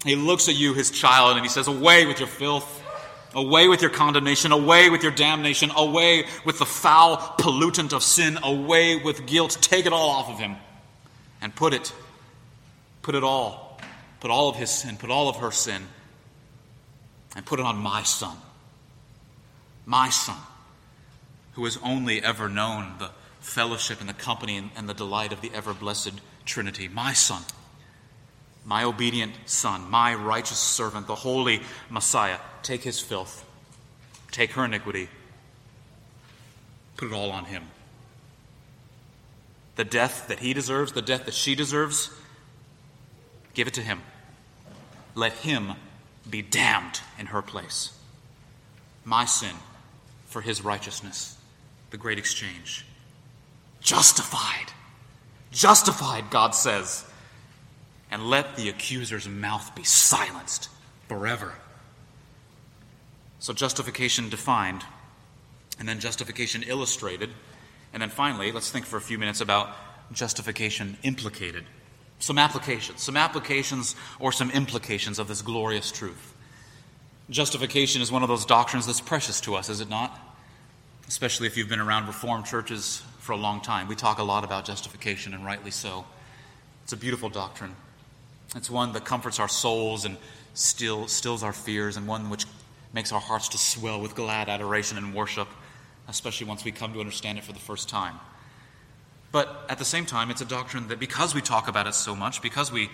He 0.04 0.14
looks 0.14 0.48
at 0.48 0.54
you, 0.54 0.74
his 0.74 0.92
child, 0.92 1.36
and 1.36 1.44
he 1.44 1.48
says, 1.48 1.66
Away 1.66 2.06
with 2.06 2.20
your 2.20 2.28
filth. 2.28 2.84
Away 3.37 3.68
with 3.68 3.83
your 3.83 3.90
condemnation, 3.90 4.51
away 4.51 4.90
with 4.90 5.05
your 5.05 5.12
damnation, 5.12 5.70
away 5.77 6.25
with 6.44 6.59
the 6.59 6.66
foul 6.66 7.18
pollutant 7.38 7.92
of 7.92 8.03
sin, 8.03 8.38
away 8.42 8.96
with 8.96 9.27
guilt. 9.27 9.59
Take 9.61 9.87
it 9.87 9.92
all 9.92 10.09
off 10.11 10.29
of 10.29 10.40
him 10.40 10.57
and 11.40 11.55
put 11.55 11.72
it, 11.72 11.92
put 13.03 13.14
it 13.14 13.22
all, 13.22 13.79
put 14.18 14.33
all 14.33 14.49
of 14.49 14.57
his 14.57 14.70
sin, 14.70 14.96
put 14.96 15.11
all 15.11 15.29
of 15.29 15.37
her 15.37 15.53
sin 15.53 15.83
and 17.37 17.44
put 17.44 17.61
it 17.61 17.66
on 17.66 17.77
my 17.77 18.03
son. 18.03 18.37
My 19.85 20.09
son, 20.09 20.38
who 21.53 21.64
has 21.64 21.79
only 21.85 22.25
ever 22.25 22.49
known 22.49 22.94
the 22.99 23.11
fellowship 23.40 24.01
and 24.01 24.09
the 24.09 24.14
company 24.14 24.70
and, 24.75 24.88
the 24.88 24.94
delight 24.94 25.33
of 25.33 25.42
the 25.42 25.53
ever 25.55 25.72
blessed 25.72 26.20
Trinity. 26.44 26.88
My 26.88 27.12
son, 27.12 27.42
my 28.66 28.83
obedient 28.83 29.33
son, 29.46 29.88
my 29.88 30.14
righteous 30.14 30.59
servant, 30.59 31.07
the 31.07 31.14
holy 31.14 31.62
Messiah. 31.88 32.38
Take 32.62 32.83
his 32.83 33.00
filth, 33.00 33.46
take 34.33 34.50
her 34.52 34.64
iniquity, 34.64 35.09
put 36.96 37.09
it 37.09 37.14
all 37.14 37.31
on 37.31 37.44
him. 37.44 37.62
The 39.76 39.85
death 39.85 40.26
that 40.29 40.40
he 40.40 40.52
deserves, 40.52 40.92
the 40.92 41.02
death 41.02 41.26
that 41.26 41.35
she 41.35 41.55
deserves, 41.55 42.11
give 43.55 43.68
it 43.68 43.74
to 43.74 43.83
him. 43.83 44.02
Let 45.14 45.33
him 45.33 45.74
be 46.29 46.42
damned 46.42 47.00
in 47.18 47.26
her 47.26 47.42
place. 47.42 47.96
My 49.05 49.26
sin 49.26 49.55
for 50.26 50.40
his 50.40 50.64
righteousness. 50.64 51.38
The 51.90 51.96
great 51.96 52.18
exchange. 52.18 52.85
Justified. 53.81 54.72
Justified, 55.52 56.31
God 56.31 56.55
says. 56.55 57.05
And 58.10 58.30
let 58.30 58.56
the 58.56 58.68
accuser's 58.68 59.28
mouth 59.28 59.74
be 59.74 59.82
silenced 59.82 60.68
forever. 61.08 61.54
So, 63.38 63.52
justification 63.52 64.28
defined, 64.28 64.82
and 65.78 65.88
then 65.88 66.00
justification 66.00 66.62
illustrated, 66.62 67.30
and 67.92 68.00
then 68.00 68.10
finally, 68.10 68.52
let's 68.52 68.70
think 68.70 68.86
for 68.86 68.96
a 68.96 69.00
few 69.00 69.18
minutes 69.18 69.40
about 69.40 69.70
justification 70.12 70.96
implicated 71.02 71.64
some 72.18 72.38
applications, 72.38 73.02
some 73.02 73.16
applications 73.16 73.94
or 74.18 74.32
some 74.32 74.50
implications 74.50 75.18
of 75.18 75.28
this 75.28 75.42
glorious 75.42 75.92
truth. 75.92 76.34
Justification 77.28 78.00
is 78.00 78.10
one 78.10 78.22
of 78.22 78.28
those 78.28 78.46
doctrines 78.46 78.86
that's 78.86 79.00
precious 79.00 79.40
to 79.42 79.54
us, 79.54 79.68
is 79.68 79.80
it 79.80 79.90
not? 79.90 80.18
Especially 81.08 81.46
if 81.46 81.56
you've 81.56 81.68
been 81.68 81.80
around 81.80 82.06
Reformed 82.06 82.46
churches 82.46 83.02
for 83.18 83.32
a 83.32 83.36
long 83.36 83.60
time. 83.60 83.88
We 83.88 83.96
talk 83.96 84.18
a 84.18 84.22
lot 84.22 84.44
about 84.44 84.64
justification, 84.64 85.34
and 85.34 85.44
rightly 85.44 85.70
so. 85.70 86.04
It's 86.84 86.92
a 86.92 86.96
beautiful 86.96 87.28
doctrine. 87.28 87.74
It's 88.54 88.70
one 88.70 88.92
that 88.92 89.04
comforts 89.04 89.40
our 89.40 89.48
souls 89.48 90.04
and 90.04 90.16
still 90.54 91.09
stills 91.09 91.42
our 91.42 91.52
fears, 91.52 91.96
and 91.96 92.06
one 92.06 92.30
which 92.30 92.46
makes 92.92 93.12
our 93.12 93.20
hearts 93.20 93.48
to 93.48 93.59
swell 93.59 94.00
with 94.00 94.14
glad 94.14 94.48
adoration 94.48 94.96
and 94.96 95.14
worship, 95.14 95.48
especially 96.09 96.46
once 96.46 96.64
we 96.64 96.72
come 96.72 96.92
to 96.94 97.00
understand 97.00 97.37
it 97.37 97.44
for 97.44 97.52
the 97.52 97.59
first 97.59 97.88
time. 97.88 98.14
But 99.32 99.66
at 99.68 99.78
the 99.78 99.85
same 99.85 100.06
time, 100.06 100.30
it's 100.30 100.40
a 100.40 100.46
doctrine 100.46 100.88
that 100.88 100.98
because 100.98 101.35
we 101.35 101.42
talk 101.42 101.68
about 101.68 101.87
it 101.87 101.94
so 101.94 102.16
much, 102.16 102.40
because 102.40 102.72
we 102.72 102.88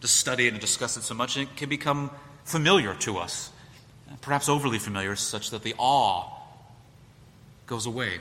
study 0.00 0.46
it 0.46 0.52
and 0.52 0.60
discuss 0.60 0.96
it 0.96 1.02
so 1.02 1.14
much, 1.14 1.36
it 1.36 1.56
can 1.56 1.68
become 1.68 2.10
familiar 2.44 2.94
to 2.94 3.18
us, 3.18 3.50
perhaps 4.20 4.48
overly 4.48 4.78
familiar, 4.78 5.16
such 5.16 5.50
that 5.50 5.62
the 5.62 5.74
awe 5.78 6.30
goes 7.66 7.86
away. 7.86 8.20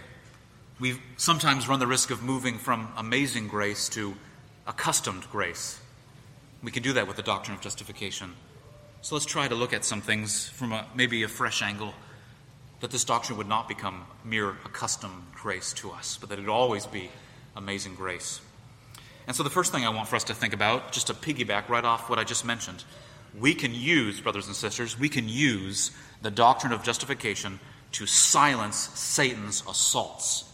We 0.80 1.00
sometimes 1.18 1.68
run 1.68 1.80
the 1.80 1.88
risk 1.88 2.10
of 2.10 2.24
moving 2.24 2.58
from 2.58 2.88
amazing 2.98 3.48
grace 3.50 3.88
to 3.90 4.16
accustomed 4.66 5.30
grace. 5.30 5.80
We 6.64 6.72
can 6.72 6.82
do 6.82 6.94
that 6.94 7.08
with 7.08 7.18
the 7.18 7.24
doctrine 7.24 7.56
of 7.56 7.62
justification. 7.62 8.34
So 9.02 9.16
let's 9.16 9.26
try 9.26 9.50
to 9.50 9.56
look 9.56 9.74
at 9.74 9.84
some 9.84 10.00
things 10.00 10.48
from 10.48 10.72
a, 10.72 10.88
maybe 10.96 11.24
a 11.24 11.28
fresh 11.28 11.62
angle 11.62 11.94
that 12.80 12.90
this 12.90 13.04
doctrine 13.04 13.38
would 13.38 13.50
not 13.50 13.68
become 13.68 14.06
mere 14.24 14.52
accustomed 14.66 15.24
grace 15.34 15.74
to 15.74 15.92
us, 15.92 16.18
but 16.18 16.30
that 16.30 16.40
it 16.40 16.44
would 16.44 16.52
always 16.52 16.86
be 16.86 17.10
amazing 17.56 17.96
grace. 17.96 18.40
And 19.28 19.36
so, 19.36 19.44
the 19.44 19.50
first 19.50 19.72
thing 19.72 19.86
I 19.86 19.90
want 19.90 20.08
for 20.08 20.16
us 20.16 20.26
to 20.26 20.34
think 20.34 20.54
about, 20.54 20.92
just 20.92 21.08
to 21.08 21.14
piggyback 21.14 21.70
right 21.70 21.84
off 21.84 22.10
what 22.10 22.20
I 22.20 22.24
just 22.24 22.44
mentioned, 22.46 22.84
we 23.38 23.56
can 23.56 23.74
use, 23.74 24.20
brothers 24.20 24.48
and 24.48 24.56
sisters, 24.56 25.00
we 25.00 25.10
can 25.10 25.28
use 25.30 25.92
the 26.22 26.32
doctrine 26.32 26.74
of 26.74 26.84
justification 26.84 27.60
to 27.94 28.06
silence 28.06 28.76
Satan's 28.76 29.64
assaults. 29.68 30.46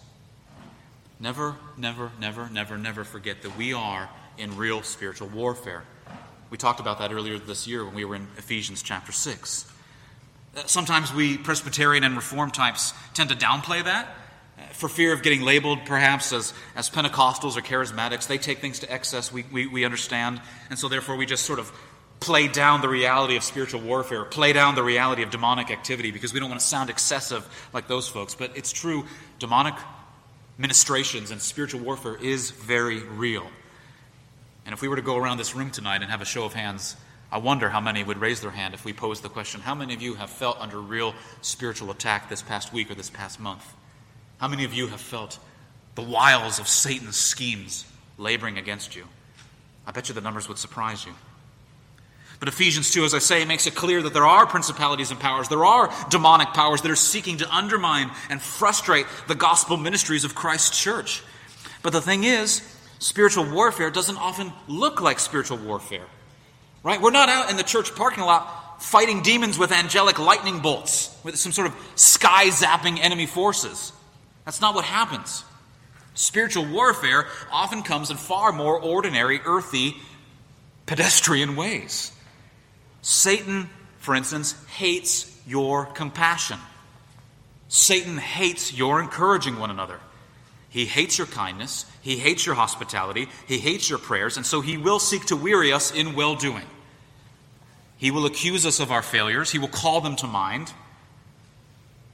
Never, 1.19 1.55
never, 1.77 2.11
never, 2.19 2.49
never, 2.49 2.77
never 2.77 3.03
forget 3.03 3.41
that 3.41 3.57
we 3.57 3.73
are 3.73 4.09
in 4.37 4.55
real 4.55 4.83
spiritual 4.83 5.27
warfare. 5.29 5.83
We 6.49 6.57
talked 6.57 6.79
about 6.79 6.99
that 6.99 7.11
earlier 7.11 7.37
this 7.37 7.67
year 7.67 7.85
when 7.85 7.93
we 7.93 8.05
were 8.05 8.15
in 8.15 8.27
Ephesians 8.37 8.81
chapter 8.81 9.11
6. 9.11 9.71
Uh, 10.55 10.63
sometimes 10.65 11.13
we 11.13 11.37
Presbyterian 11.37 12.03
and 12.03 12.15
Reformed 12.15 12.55
types 12.55 12.93
tend 13.13 13.29
to 13.29 13.35
downplay 13.35 13.83
that 13.83 14.07
uh, 14.57 14.63
for 14.73 14.89
fear 14.89 15.13
of 15.13 15.21
getting 15.21 15.41
labeled 15.41 15.85
perhaps 15.85 16.33
as, 16.33 16.53
as 16.75 16.89
Pentecostals 16.89 17.55
or 17.55 17.61
charismatics. 17.61 18.25
They 18.25 18.39
take 18.39 18.57
things 18.59 18.79
to 18.79 18.91
excess, 18.91 19.31
we, 19.31 19.45
we, 19.51 19.67
we 19.67 19.85
understand. 19.85 20.41
And 20.71 20.79
so 20.79 20.87
therefore 20.87 21.17
we 21.17 21.27
just 21.27 21.45
sort 21.45 21.59
of 21.59 21.71
play 22.19 22.47
down 22.47 22.81
the 22.81 22.89
reality 22.89 23.35
of 23.35 23.43
spiritual 23.43 23.81
warfare, 23.81 24.25
play 24.25 24.51
down 24.51 24.73
the 24.73 24.83
reality 24.83 25.21
of 25.21 25.29
demonic 25.29 25.69
activity 25.69 26.09
because 26.09 26.33
we 26.33 26.39
don't 26.39 26.49
want 26.49 26.59
to 26.59 26.65
sound 26.65 26.89
excessive 26.89 27.47
like 27.73 27.87
those 27.87 28.07
folks. 28.07 28.33
But 28.33 28.57
it's 28.57 28.71
true, 28.71 29.05
demonic 29.37 29.75
ministrations 30.57 31.29
and 31.29 31.39
spiritual 31.39 31.81
warfare 31.81 32.15
is 32.15 32.49
very 32.49 33.03
real. 33.03 33.47
And 34.69 34.75
if 34.75 34.83
we 34.83 34.87
were 34.87 34.97
to 34.97 35.01
go 35.01 35.17
around 35.17 35.39
this 35.39 35.55
room 35.55 35.71
tonight 35.71 36.03
and 36.03 36.11
have 36.11 36.21
a 36.21 36.25
show 36.25 36.45
of 36.45 36.53
hands, 36.53 36.95
I 37.31 37.39
wonder 37.39 37.69
how 37.69 37.81
many 37.81 38.03
would 38.03 38.19
raise 38.19 38.39
their 38.39 38.51
hand 38.51 38.75
if 38.75 38.85
we 38.85 38.93
posed 38.93 39.23
the 39.23 39.27
question 39.27 39.61
How 39.61 39.73
many 39.73 39.95
of 39.95 40.01
you 40.03 40.13
have 40.13 40.29
felt 40.29 40.61
under 40.61 40.79
real 40.79 41.15
spiritual 41.41 41.89
attack 41.89 42.29
this 42.29 42.43
past 42.43 42.71
week 42.71 42.91
or 42.91 42.93
this 42.93 43.09
past 43.09 43.39
month? 43.39 43.65
How 44.37 44.47
many 44.47 44.65
of 44.65 44.73
you 44.75 44.85
have 44.85 45.01
felt 45.01 45.39
the 45.95 46.03
wiles 46.03 46.59
of 46.59 46.67
Satan's 46.67 47.15
schemes 47.15 47.83
laboring 48.19 48.59
against 48.59 48.95
you? 48.95 49.05
I 49.87 49.91
bet 49.91 50.07
you 50.07 50.13
the 50.13 50.21
numbers 50.21 50.47
would 50.47 50.59
surprise 50.59 51.03
you. 51.03 51.13
But 52.39 52.47
Ephesians 52.47 52.91
2, 52.91 53.05
as 53.05 53.15
I 53.15 53.19
say, 53.19 53.45
makes 53.45 53.65
it 53.65 53.73
clear 53.73 54.03
that 54.03 54.13
there 54.13 54.27
are 54.27 54.45
principalities 54.45 55.09
and 55.09 55.19
powers, 55.19 55.49
there 55.49 55.65
are 55.65 55.91
demonic 56.11 56.49
powers 56.49 56.83
that 56.83 56.91
are 56.91 56.95
seeking 56.95 57.37
to 57.37 57.51
undermine 57.51 58.11
and 58.29 58.39
frustrate 58.39 59.07
the 59.27 59.33
gospel 59.33 59.77
ministries 59.77 60.25
of 60.25 60.35
Christ's 60.35 60.79
church. 60.79 61.23
But 61.81 61.91
the 61.91 62.01
thing 62.01 62.23
is, 62.23 62.61
spiritual 62.99 63.49
warfare 63.51 63.89
doesn't 63.89 64.17
often 64.17 64.53
look 64.67 65.01
like 65.01 65.19
spiritual 65.19 65.57
warfare. 65.57 66.05
Right? 66.83 67.01
We're 67.01 67.11
not 67.11 67.27
out 67.27 67.49
in 67.49 67.57
the 67.57 67.63
church 67.63 67.93
parking 67.95 68.23
lot 68.23 68.81
fighting 68.81 69.21
demons 69.21 69.57
with 69.57 69.71
angelic 69.71 70.19
lightning 70.19 70.59
bolts, 70.59 71.15
with 71.23 71.35
some 71.37 71.51
sort 71.51 71.67
of 71.67 71.75
sky 71.95 72.47
zapping 72.47 72.99
enemy 72.99 73.25
forces. 73.25 73.91
That's 74.45 74.61
not 74.61 74.73
what 74.73 74.85
happens. 74.85 75.43
Spiritual 76.13 76.65
warfare 76.65 77.27
often 77.51 77.83
comes 77.83 78.09
in 78.09 78.17
far 78.17 78.51
more 78.51 78.79
ordinary, 78.79 79.39
earthy, 79.43 79.95
pedestrian 80.85 81.55
ways. 81.55 82.11
Satan, 83.01 83.69
for 83.99 84.15
instance, 84.15 84.55
hates 84.67 85.39
your 85.45 85.85
compassion. 85.85 86.59
Satan 87.67 88.17
hates 88.17 88.73
your 88.73 88.99
encouraging 88.99 89.59
one 89.59 89.69
another. 89.69 89.99
He 90.69 90.85
hates 90.85 91.17
your 91.17 91.27
kindness. 91.27 91.85
He 92.01 92.17
hates 92.17 92.45
your 92.45 92.55
hospitality. 92.55 93.27
He 93.47 93.57
hates 93.57 93.89
your 93.89 93.99
prayers. 93.99 94.37
And 94.37 94.45
so 94.45 94.61
he 94.61 94.77
will 94.77 94.99
seek 94.99 95.25
to 95.25 95.35
weary 95.35 95.73
us 95.73 95.91
in 95.91 96.15
well 96.15 96.35
doing. 96.35 96.65
He 97.97 98.11
will 98.11 98.25
accuse 98.25 98.65
us 98.65 98.79
of 98.79 98.91
our 98.91 99.01
failures. 99.01 99.51
He 99.51 99.59
will 99.59 99.67
call 99.67 99.99
them 99.99 100.15
to 100.17 100.27
mind, 100.27 100.71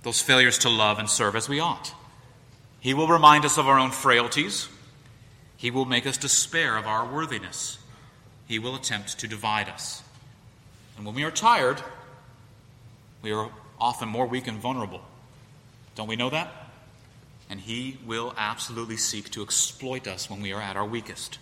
those 0.04 0.22
failures 0.22 0.58
to 0.60 0.70
love 0.70 0.98
and 1.00 1.10
serve 1.10 1.36
as 1.36 1.48
we 1.48 1.60
ought. 1.60 1.94
He 2.80 2.94
will 2.94 3.08
remind 3.08 3.46
us 3.46 3.58
of 3.58 3.68
our 3.68 3.78
own 3.78 3.92
frailties. 3.92 4.68
He 5.58 5.70
will 5.70 5.86
make 5.86 6.08
us 6.08 6.18
despair 6.18 6.78
of 6.78 6.88
our 6.88 7.06
worthiness. 7.06 7.78
He 8.48 8.60
will 8.60 8.76
attempt 8.76 9.20
to 9.20 9.28
divide 9.28 9.70
us. 9.70 10.02
And 10.98 11.06
when 11.06 11.16
we 11.16 11.24
are 11.24 11.32
tired, 11.32 11.82
we 13.22 13.32
are 13.32 13.50
often 13.80 14.08
more 14.08 14.26
weak 14.26 14.48
and 14.48 14.60
vulnerable. 14.60 15.02
Don't 15.96 16.08
we 16.08 16.16
know 16.16 16.30
that? 16.30 16.65
And 17.50 17.60
He 17.60 17.98
will 18.06 18.34
absolutely 18.38 18.98
seek 18.98 19.30
to 19.32 19.44
exploit 19.44 20.08
us 20.08 20.30
when 20.30 20.42
we 20.42 20.52
are 20.54 20.62
at 20.62 20.76
our 20.76 20.86
weakest. 20.86 21.40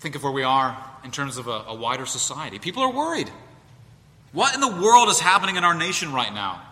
Think 0.00 0.14
of 0.14 0.22
where 0.22 0.32
we 0.32 0.44
are 0.44 0.76
in 1.04 1.10
terms 1.10 1.36
of 1.36 1.46
a, 1.46 1.64
a 1.68 1.74
wider 1.74 2.06
society. 2.06 2.58
People 2.58 2.82
are 2.82 2.92
worried. 2.92 3.30
What 4.32 4.54
in 4.54 4.60
the 4.60 4.68
world 4.68 5.08
is 5.08 5.18
happening 5.18 5.56
in 5.56 5.64
our 5.64 5.74
nation 5.74 6.12
right 6.12 6.32
now? 6.32 6.62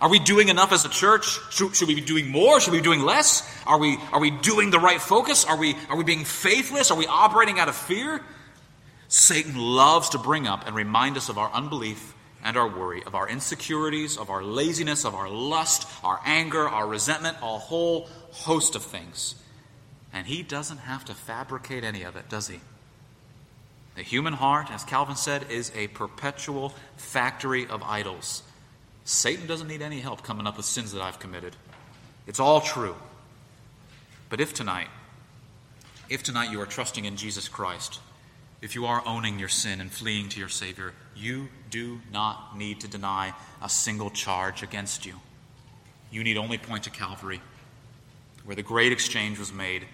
Are 0.00 0.10
we 0.10 0.18
doing 0.18 0.48
enough 0.48 0.72
as 0.72 0.84
a 0.84 0.90
church? 0.90 1.38
Should, 1.50 1.74
should, 1.74 1.88
we 1.88 1.94
be 1.94 2.02
doing 2.02 2.28
more? 2.28 2.60
Should 2.60 2.72
we 2.72 2.80
be 2.80 2.84
doing 2.84 3.00
less? 3.00 3.48
Are 3.66 3.78
we, 3.78 3.96
are 4.12 4.20
we 4.20 4.30
doing 4.30 4.70
the 4.70 4.78
right 4.78 5.00
focus? 5.00 5.44
Are 5.46 5.56
we, 5.56 5.74
are 5.88 5.96
we 5.96 6.04
being 6.04 6.24
faithless? 6.24 6.90
Are 6.90 6.98
we 6.98 7.06
operating 7.06 7.58
out 7.58 7.68
of 7.68 7.76
fear? 7.76 8.20
Satan 9.08 9.56
loves 9.56 10.10
to 10.10 10.18
bring 10.18 10.46
up 10.46 10.66
and 10.66 10.76
remind 10.76 11.16
us 11.16 11.28
of 11.28 11.38
our 11.38 11.50
unbelief 11.52 12.12
and 12.46 12.56
our 12.56 12.68
worry, 12.68 13.02
of 13.02 13.16
our 13.16 13.28
insecurities, 13.28 14.16
of 14.16 14.30
our 14.30 14.40
laziness, 14.40 15.04
of 15.04 15.16
our 15.16 15.28
lust, 15.28 15.84
our 16.04 16.20
anger, 16.24 16.68
our 16.68 16.86
resentment, 16.86 17.36
a 17.42 17.58
whole 17.58 18.08
host 18.30 18.76
of 18.76 18.84
things. 18.84 19.34
And 20.12 20.28
he 20.28 20.44
doesn't 20.44 20.78
have 20.78 21.04
to 21.06 21.14
fabricate 21.14 21.82
any 21.82 22.04
of 22.04 22.14
it, 22.14 22.28
does 22.28 22.46
he? 22.46 22.60
The 23.96 24.04
human 24.04 24.34
heart, 24.34 24.70
as 24.70 24.84
Calvin 24.84 25.16
said, 25.16 25.50
is 25.50 25.72
a 25.74 25.88
perpetual 25.88 26.72
factory 26.96 27.66
of 27.66 27.82
idols. 27.82 28.44
Satan 29.04 29.48
doesn't 29.48 29.66
need 29.66 29.82
any 29.82 29.98
help 29.98 30.22
coming 30.22 30.46
up 30.46 30.56
with 30.56 30.66
sins 30.66 30.92
that 30.92 31.02
I've 31.02 31.18
committed. 31.18 31.56
It's 32.28 32.38
all 32.38 32.60
true. 32.60 32.94
But 34.28 34.40
if 34.40 34.54
tonight, 34.54 34.88
if 36.08 36.22
tonight 36.22 36.52
you 36.52 36.60
are 36.60 36.66
trusting 36.66 37.06
in 37.06 37.16
Jesus 37.16 37.48
Christ, 37.48 37.98
if 38.62 38.76
you 38.76 38.86
are 38.86 39.02
owning 39.04 39.40
your 39.40 39.48
sin 39.48 39.80
and 39.80 39.90
fleeing 39.90 40.28
to 40.28 40.38
your 40.38 40.48
Savior, 40.48 40.92
you 41.16 41.48
do 41.70 42.00
not 42.12 42.56
need 42.56 42.80
to 42.80 42.88
deny 42.88 43.32
a 43.62 43.68
single 43.68 44.10
charge 44.10 44.62
against 44.62 45.06
you. 45.06 45.14
You 46.10 46.22
need 46.22 46.36
only 46.36 46.58
point 46.58 46.84
to 46.84 46.90
Calvary, 46.90 47.40
where 48.44 48.56
the 48.56 48.62
great 48.62 48.92
exchange 48.92 49.38
was 49.38 49.52
made, 49.52 49.86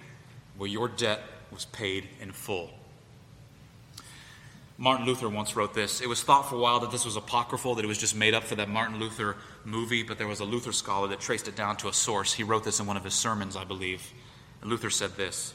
where 0.57 0.69
your 0.69 0.89
debt 0.89 1.21
was 1.51 1.65
paid 1.67 2.09
in 2.21 2.33
full. 2.33 2.71
Martin 4.79 5.07
Luther 5.07 5.29
once 5.29 5.55
wrote 5.55 5.75
this. 5.75 6.01
It 6.01 6.09
was 6.09 6.23
thought 6.23 6.49
for 6.49 6.57
a 6.57 6.59
while 6.59 6.81
that 6.81 6.91
this 6.91 7.05
was 7.05 7.17
apocryphal, 7.17 7.77
that 7.77 7.85
it 7.85 7.89
was 7.89 7.99
just 7.99 8.17
made 8.17 8.35
up 8.35 8.43
for 8.43 8.57
that 8.57 8.69
Martin 8.69 8.99
Luther 8.99 9.37
movie, 9.65 10.03
but 10.03 10.19
there 10.19 10.27
was 10.27 10.41
a 10.41 10.45
Luther 10.45 10.73
scholar 10.73 11.09
that 11.09 11.21
traced 11.21 11.47
it 11.47 11.55
down 11.55 11.77
to 11.79 11.89
a 11.89 11.93
source. 11.93 12.33
He 12.33 12.43
wrote 12.43 12.65
this 12.65 12.81
in 12.81 12.87
one 12.87 12.97
of 12.97 13.05
his 13.05 13.15
sermons, 13.15 13.55
I 13.55 13.65
believe. 13.65 14.13
And 14.61 14.71
Luther 14.71 14.91
said 14.91 15.17
this 15.17 15.55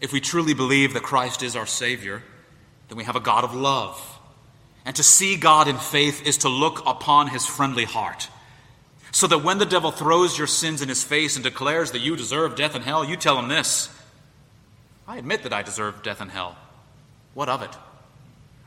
if 0.00 0.12
we 0.12 0.20
truly 0.20 0.54
believe 0.54 0.94
that 0.94 1.02
Christ 1.02 1.42
is 1.42 1.56
our 1.56 1.66
Savior, 1.66 2.22
then 2.88 2.98
we 2.98 3.04
have 3.04 3.16
a 3.16 3.20
God 3.20 3.44
of 3.44 3.54
love. 3.54 4.19
And 4.84 4.96
to 4.96 5.02
see 5.02 5.36
God 5.36 5.68
in 5.68 5.76
faith 5.76 6.26
is 6.26 6.38
to 6.38 6.48
look 6.48 6.82
upon 6.86 7.28
his 7.28 7.46
friendly 7.46 7.84
heart. 7.84 8.28
So 9.12 9.26
that 9.26 9.44
when 9.44 9.58
the 9.58 9.66
devil 9.66 9.90
throws 9.90 10.38
your 10.38 10.46
sins 10.46 10.82
in 10.82 10.88
his 10.88 11.04
face 11.04 11.36
and 11.36 11.44
declares 11.44 11.90
that 11.92 11.98
you 12.00 12.16
deserve 12.16 12.56
death 12.56 12.74
and 12.74 12.84
hell, 12.84 13.04
you 13.04 13.16
tell 13.16 13.38
him 13.38 13.48
this 13.48 13.88
I 15.06 15.16
admit 15.16 15.42
that 15.42 15.52
I 15.52 15.62
deserve 15.62 16.02
death 16.02 16.20
and 16.20 16.30
hell. 16.30 16.56
What 17.34 17.48
of 17.48 17.62
it? 17.62 17.76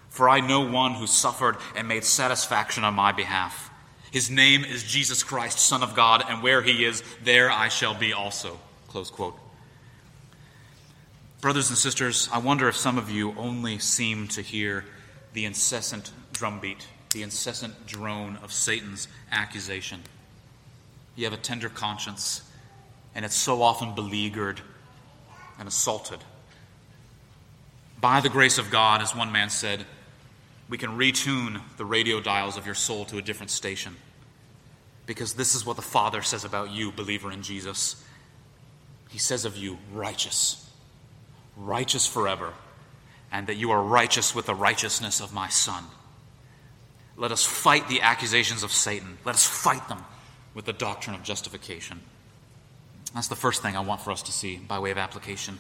For 0.10 0.30
I 0.30 0.42
know 0.42 0.62
one 0.62 0.94
who 0.94 1.08
suffered 1.08 1.58
and 1.76 1.88
made 1.88 2.04
satisfaction 2.04 2.84
on 2.84 2.94
my 2.94 3.12
behalf. 3.12 3.72
His 4.12 4.30
name 4.30 4.64
is 4.64 4.84
Jesus 4.84 5.24
Christ, 5.24 5.58
Son 5.58 5.82
of 5.82 5.96
God, 5.96 6.24
and 6.30 6.44
where 6.44 6.62
he 6.62 6.86
is, 6.86 7.02
there 7.24 7.50
I 7.50 7.70
shall 7.70 7.96
be 7.96 8.14
also. 8.14 8.60
Close 8.90 9.10
quote. 9.10 9.36
Brothers 11.42 11.70
and 11.70 11.78
sisters, 11.78 12.30
I 12.32 12.38
wonder 12.38 12.68
if 12.68 12.76
some 12.76 13.00
of 13.00 13.10
you 13.10 13.34
only 13.38 13.80
seem 13.80 14.28
to 14.30 14.42
hear 14.44 14.86
the 15.34 15.46
incessant 15.46 16.12
drumbeat, 16.32 16.88
the 17.12 17.24
incessant 17.24 17.86
drone 17.86 18.38
of 18.44 18.52
Satan's 18.52 19.08
accusation. 19.32 20.02
You 21.16 21.26
have 21.26 21.34
a 21.34 21.38
tender 21.38 21.70
conscience, 21.70 22.42
and 23.14 23.26
it's 23.26 23.36
so 23.36 23.62
often 23.62 23.96
beleaguered 23.96 24.62
and 25.60 25.68
assaulted. 25.68 26.20
By 28.00 28.22
the 28.22 28.30
grace 28.30 28.58
of 28.58 28.70
God, 28.70 29.02
as 29.02 29.16
one 29.16 29.32
man 29.32 29.50
said, 29.50 29.86
we 30.70 30.78
can 30.78 30.98
retune 30.98 31.62
the 31.78 31.86
radio 31.86 32.20
dials 32.20 32.58
of 32.58 32.66
your 32.66 32.76
soul 32.76 33.06
to 33.06 33.18
a 33.18 33.22
different 33.22 33.52
station. 33.52 33.96
Because 35.06 35.34
this 35.34 35.54
is 35.54 35.66
what 35.66 35.76
the 35.76 35.82
Father 35.82 36.22
says 36.22 36.46
about 36.46 36.72
you, 36.72 36.92
believer 36.92 37.32
in 37.32 37.44
Jesus. 37.44 38.04
He 39.10 39.20
says 39.20 39.46
of 39.46 39.58
you, 39.58 39.78
righteous 39.92 40.64
righteous 41.56 42.08
forever, 42.08 42.54
and 43.34 43.48
that 43.48 43.56
you 43.56 43.72
are 43.72 43.84
righteous 43.84 44.34
with 44.34 44.46
the 44.46 44.56
righteousness 44.56 45.20
of 45.20 45.34
my 45.34 45.50
Son. 45.50 45.84
Let 47.18 47.34
us 47.34 47.44
fight 47.44 47.90
the 47.90 48.00
accusations 48.02 48.64
of 48.64 48.72
Satan. 48.72 49.18
Let 49.26 49.36
us 49.36 49.46
fight 49.46 49.90
them 49.90 50.06
with 50.54 50.64
the 50.64 50.74
doctrine 50.74 51.16
of 51.16 51.24
justification. 51.24 52.00
That's 53.14 53.28
the 53.28 53.36
first 53.36 53.62
thing 53.62 53.76
I 53.76 53.82
want 53.82 54.00
for 54.00 54.12
us 54.12 54.22
to 54.24 54.32
see 54.32 54.56
by 54.56 54.80
way 54.80 54.92
of 54.92 54.98
application. 54.98 55.60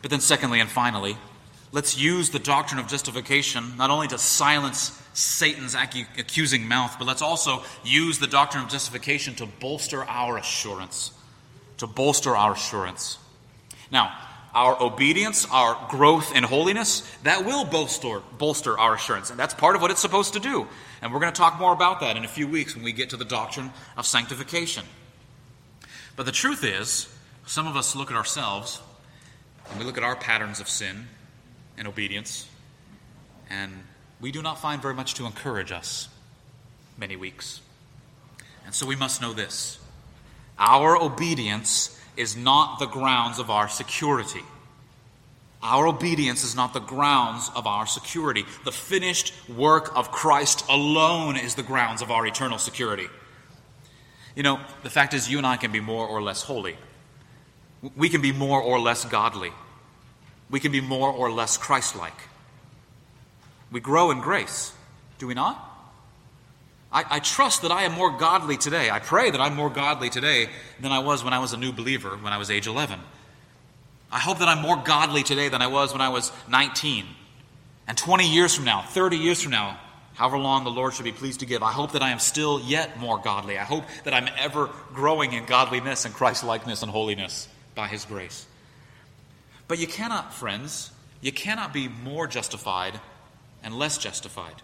But 0.00 0.10
then, 0.10 0.20
secondly 0.20 0.60
and 0.60 0.70
finally, 0.70 1.18
Let's 1.72 1.96
use 1.96 2.30
the 2.30 2.40
doctrine 2.40 2.80
of 2.80 2.88
justification 2.88 3.76
not 3.76 3.90
only 3.90 4.08
to 4.08 4.18
silence 4.18 5.00
Satan's 5.12 5.74
accusing 5.74 6.66
mouth, 6.66 6.96
but 6.98 7.06
let's 7.06 7.22
also 7.22 7.62
use 7.84 8.18
the 8.18 8.26
doctrine 8.26 8.64
of 8.64 8.70
justification 8.70 9.34
to 9.36 9.46
bolster 9.46 10.04
our 10.04 10.36
assurance. 10.36 11.12
To 11.78 11.86
bolster 11.86 12.36
our 12.36 12.54
assurance. 12.54 13.18
Now, 13.92 14.16
our 14.54 14.80
obedience, 14.82 15.46
our 15.50 15.86
growth 15.88 16.34
in 16.34 16.42
holiness, 16.42 17.00
that 17.22 17.44
will 17.44 17.64
bolster, 17.64 18.20
bolster 18.38 18.78
our 18.78 18.94
assurance. 18.94 19.30
And 19.30 19.38
that's 19.38 19.54
part 19.54 19.76
of 19.76 19.82
what 19.82 19.90
it's 19.90 20.00
supposed 20.00 20.32
to 20.34 20.40
do. 20.40 20.66
And 21.02 21.12
we're 21.12 21.20
going 21.20 21.32
to 21.32 21.38
talk 21.38 21.58
more 21.58 21.72
about 21.72 22.00
that 22.00 22.16
in 22.16 22.24
a 22.24 22.28
few 22.28 22.48
weeks 22.48 22.74
when 22.74 22.84
we 22.84 22.92
get 22.92 23.10
to 23.10 23.16
the 23.16 23.24
doctrine 23.24 23.70
of 23.96 24.06
sanctification. 24.06 24.84
But 26.16 26.26
the 26.26 26.32
truth 26.32 26.64
is, 26.64 27.08
some 27.46 27.66
of 27.66 27.76
us 27.76 27.96
look 27.96 28.10
at 28.10 28.16
ourselves 28.16 28.80
and 29.70 29.78
we 29.78 29.84
look 29.84 29.96
at 29.96 30.04
our 30.04 30.16
patterns 30.16 30.60
of 30.60 30.68
sin 30.68 31.06
and 31.78 31.86
obedience, 31.86 32.48
and 33.48 33.72
we 34.20 34.32
do 34.32 34.42
not 34.42 34.60
find 34.60 34.82
very 34.82 34.94
much 34.94 35.14
to 35.14 35.26
encourage 35.26 35.72
us 35.72 36.08
many 36.98 37.16
weeks. 37.16 37.60
And 38.66 38.74
so 38.74 38.86
we 38.86 38.96
must 38.96 39.22
know 39.22 39.32
this 39.32 39.78
our 40.58 40.96
obedience 41.00 41.98
is 42.20 42.36
not 42.36 42.78
the 42.78 42.86
grounds 42.86 43.38
of 43.38 43.50
our 43.50 43.68
security. 43.68 44.42
Our 45.62 45.86
obedience 45.86 46.44
is 46.44 46.54
not 46.54 46.72
the 46.72 46.80
grounds 46.80 47.50
of 47.54 47.66
our 47.66 47.86
security. 47.86 48.44
The 48.64 48.72
finished 48.72 49.34
work 49.48 49.94
of 49.96 50.10
Christ 50.10 50.64
alone 50.68 51.36
is 51.36 51.54
the 51.54 51.62
grounds 51.62 52.02
of 52.02 52.10
our 52.10 52.26
eternal 52.26 52.58
security. 52.58 53.08
You 54.34 54.42
know, 54.42 54.60
the 54.82 54.90
fact 54.90 55.12
is, 55.12 55.30
you 55.30 55.38
and 55.38 55.46
I 55.46 55.56
can 55.56 55.72
be 55.72 55.80
more 55.80 56.06
or 56.06 56.22
less 56.22 56.42
holy. 56.42 56.76
We 57.96 58.08
can 58.08 58.22
be 58.22 58.32
more 58.32 58.60
or 58.60 58.78
less 58.78 59.04
godly. 59.04 59.52
We 60.50 60.60
can 60.60 60.72
be 60.72 60.80
more 60.80 61.10
or 61.10 61.30
less 61.30 61.56
Christ 61.56 61.96
like. 61.96 62.20
We 63.70 63.80
grow 63.80 64.10
in 64.10 64.20
grace, 64.20 64.72
do 65.18 65.26
we 65.26 65.34
not? 65.34 65.69
I, 66.92 67.04
I, 67.08 67.18
trust 67.20 67.62
that 67.62 67.70
I 67.70 67.82
am 67.82 67.92
more 67.92 68.10
godly 68.10 68.56
today. 68.56 68.90
I 68.90 68.98
pray 68.98 69.30
that 69.30 69.40
I'm 69.40 69.54
more 69.54 69.70
godly 69.70 70.10
today 70.10 70.48
than 70.80 70.90
I 70.90 70.98
was 70.98 71.22
when 71.22 71.32
I 71.32 71.38
was 71.38 71.52
a 71.52 71.56
new 71.56 71.72
believer, 71.72 72.10
when 72.10 72.32
I 72.32 72.38
was 72.38 72.50
age 72.50 72.66
11. 72.66 72.98
I 74.10 74.18
hope 74.18 74.40
that 74.40 74.48
I'm 74.48 74.60
more 74.60 74.76
godly 74.76 75.22
today 75.22 75.48
than 75.48 75.62
I 75.62 75.68
was 75.68 75.92
when 75.92 76.00
I 76.00 76.08
was 76.08 76.32
19. 76.48 77.06
And 77.86 77.96
20 77.96 78.28
years 78.28 78.54
from 78.54 78.64
now, 78.64 78.82
30 78.82 79.16
years 79.16 79.40
from 79.40 79.52
now, 79.52 79.78
however 80.14 80.38
long 80.38 80.64
the 80.64 80.70
Lord 80.70 80.94
should 80.94 81.04
be 81.04 81.12
pleased 81.12 81.40
to 81.40 81.46
give, 81.46 81.62
I 81.62 81.70
hope 81.70 81.92
that 81.92 82.02
I 82.02 82.10
am 82.10 82.18
still 82.18 82.60
yet 82.60 82.98
more 82.98 83.18
godly. 83.18 83.56
I 83.56 83.64
hope 83.64 83.84
that 84.04 84.12
I'm 84.12 84.28
ever 84.38 84.68
growing 84.92 85.32
in 85.32 85.44
godliness 85.44 86.04
and 86.04 86.14
Christ 86.14 86.42
likeness 86.42 86.82
and 86.82 86.90
holiness 86.90 87.48
by 87.76 87.86
His 87.86 88.04
grace. 88.04 88.46
But 89.68 89.78
you 89.78 89.86
cannot, 89.86 90.34
friends, 90.34 90.90
you 91.20 91.30
cannot 91.30 91.72
be 91.72 91.86
more 91.86 92.26
justified 92.26 92.98
and 93.62 93.78
less 93.78 93.96
justified. 93.96 94.56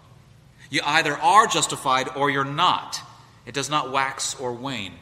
You 0.70 0.80
either 0.84 1.16
are 1.16 1.46
justified 1.46 2.08
or 2.16 2.30
you're 2.30 2.44
not. 2.44 3.00
It 3.44 3.54
does 3.54 3.70
not 3.70 3.92
wax 3.92 4.34
or 4.38 4.52
wane. 4.52 4.94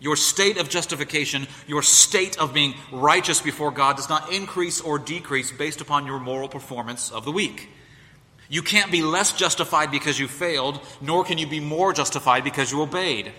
Your 0.00 0.16
state 0.16 0.56
of 0.56 0.68
justification, 0.68 1.46
your 1.66 1.82
state 1.82 2.38
of 2.38 2.52
being 2.52 2.74
righteous 2.90 3.40
before 3.40 3.70
God, 3.70 3.96
does 3.96 4.08
not 4.08 4.32
increase 4.32 4.80
or 4.80 4.98
decrease 4.98 5.52
based 5.52 5.80
upon 5.80 6.06
your 6.06 6.18
moral 6.18 6.48
performance 6.48 7.10
of 7.10 7.24
the 7.24 7.32
week. 7.32 7.68
You 8.48 8.62
can't 8.62 8.90
be 8.90 9.02
less 9.02 9.32
justified 9.32 9.90
because 9.90 10.18
you 10.18 10.28
failed, 10.28 10.80
nor 11.00 11.24
can 11.24 11.38
you 11.38 11.46
be 11.46 11.60
more 11.60 11.92
justified 11.92 12.44
because 12.44 12.72
you 12.72 12.82
obeyed. 12.82 13.32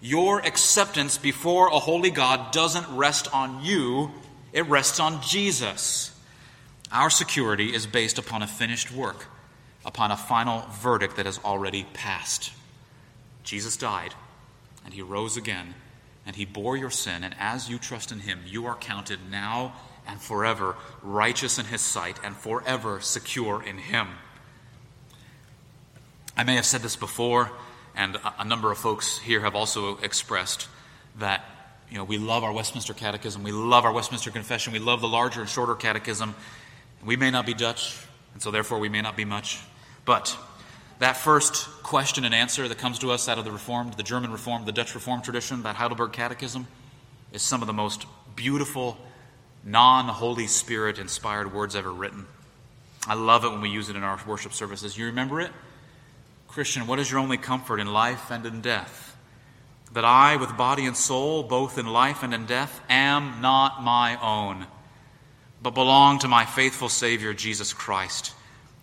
Your 0.00 0.40
acceptance 0.40 1.18
before 1.18 1.68
a 1.68 1.78
holy 1.78 2.10
God 2.10 2.50
doesn't 2.50 2.96
rest 2.96 3.32
on 3.34 3.62
you, 3.62 4.10
it 4.52 4.66
rests 4.66 5.00
on 5.00 5.20
Jesus. 5.22 6.18
Our 6.90 7.10
security 7.10 7.74
is 7.74 7.86
based 7.86 8.18
upon 8.18 8.42
a 8.42 8.46
finished 8.46 8.90
work 8.90 9.26
upon 9.84 10.10
a 10.10 10.16
final 10.16 10.64
verdict 10.72 11.16
that 11.16 11.26
has 11.26 11.38
already 11.44 11.86
passed. 11.92 12.52
Jesus 13.42 13.76
died, 13.76 14.14
and 14.84 14.94
he 14.94 15.02
rose 15.02 15.36
again, 15.36 15.74
and 16.26 16.36
he 16.36 16.44
bore 16.44 16.76
your 16.76 16.90
sin, 16.90 17.24
and 17.24 17.34
as 17.38 17.68
you 17.68 17.78
trust 17.78 18.12
in 18.12 18.20
him, 18.20 18.40
you 18.46 18.66
are 18.66 18.76
counted 18.76 19.18
now 19.30 19.74
and 20.06 20.20
forever 20.20 20.76
righteous 21.02 21.58
in 21.58 21.66
his 21.66 21.80
sight 21.80 22.18
and 22.24 22.36
forever 22.36 23.00
secure 23.00 23.62
in 23.62 23.78
him. 23.78 24.08
I 26.36 26.44
may 26.44 26.56
have 26.56 26.66
said 26.66 26.82
this 26.82 26.96
before, 26.96 27.50
and 27.94 28.18
a 28.38 28.44
number 28.44 28.70
of 28.70 28.78
folks 28.78 29.18
here 29.18 29.40
have 29.40 29.54
also 29.54 29.98
expressed 29.98 30.68
that 31.18 31.44
you 31.90 31.98
know, 31.98 32.04
we 32.04 32.18
love 32.18 32.44
our 32.44 32.52
Westminster 32.52 32.94
Catechism, 32.94 33.42
we 33.42 33.52
love 33.52 33.84
our 33.84 33.92
Westminster 33.92 34.30
Confession, 34.30 34.72
we 34.72 34.78
love 34.78 35.00
the 35.00 35.08
larger 35.08 35.40
and 35.40 35.48
shorter 35.48 35.74
catechism. 35.74 36.34
We 37.04 37.16
may 37.16 37.30
not 37.30 37.46
be 37.46 37.54
Dutch, 37.54 37.96
and 38.32 38.42
so 38.42 38.50
therefore 38.50 38.78
we 38.78 38.88
may 38.88 39.02
not 39.02 39.16
be 39.16 39.24
much. 39.24 39.60
But 40.04 40.36
that 40.98 41.16
first 41.16 41.66
question 41.82 42.24
and 42.24 42.34
answer 42.34 42.68
that 42.68 42.78
comes 42.78 42.98
to 43.00 43.10
us 43.10 43.28
out 43.28 43.38
of 43.38 43.44
the 43.44 43.52
Reformed, 43.52 43.94
the 43.94 44.02
German 44.02 44.32
Reformed, 44.32 44.66
the 44.66 44.72
Dutch 44.72 44.94
Reformed 44.94 45.24
tradition, 45.24 45.62
that 45.62 45.76
Heidelberg 45.76 46.12
Catechism, 46.12 46.66
is 47.32 47.42
some 47.42 47.62
of 47.62 47.66
the 47.66 47.72
most 47.72 48.06
beautiful, 48.36 48.98
non 49.64 50.08
Holy 50.08 50.46
Spirit 50.46 50.98
inspired 50.98 51.54
words 51.54 51.74
ever 51.74 51.92
written. 51.92 52.26
I 53.06 53.14
love 53.14 53.44
it 53.44 53.50
when 53.50 53.60
we 53.60 53.70
use 53.70 53.88
it 53.88 53.96
in 53.96 54.02
our 54.02 54.20
worship 54.26 54.52
services. 54.52 54.98
You 54.98 55.06
remember 55.06 55.40
it? 55.40 55.50
Christian, 56.48 56.86
what 56.86 56.98
is 56.98 57.10
your 57.10 57.20
only 57.20 57.38
comfort 57.38 57.80
in 57.80 57.92
life 57.92 58.30
and 58.30 58.44
in 58.44 58.60
death? 58.60 59.16
That 59.92 60.04
I, 60.04 60.36
with 60.36 60.56
body 60.56 60.84
and 60.84 60.96
soul, 60.96 61.42
both 61.42 61.78
in 61.78 61.86
life 61.86 62.22
and 62.22 62.34
in 62.34 62.46
death, 62.46 62.80
am 62.88 63.40
not 63.40 63.82
my 63.82 64.20
own, 64.20 64.66
but 65.62 65.74
belong 65.74 66.18
to 66.20 66.28
my 66.28 66.44
faithful 66.44 66.88
Savior, 66.88 67.34
Jesus 67.34 67.72
Christ 67.72 68.34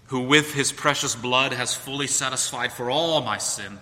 who 0.08 0.22
with 0.22 0.54
his 0.54 0.72
precious 0.72 1.16
blood 1.16 1.54
has 1.54 1.74
fully 1.74 2.08
satisfied 2.08 2.72
for 2.72 2.90
all 2.90 3.22
my 3.22 3.38
sin 3.38 3.80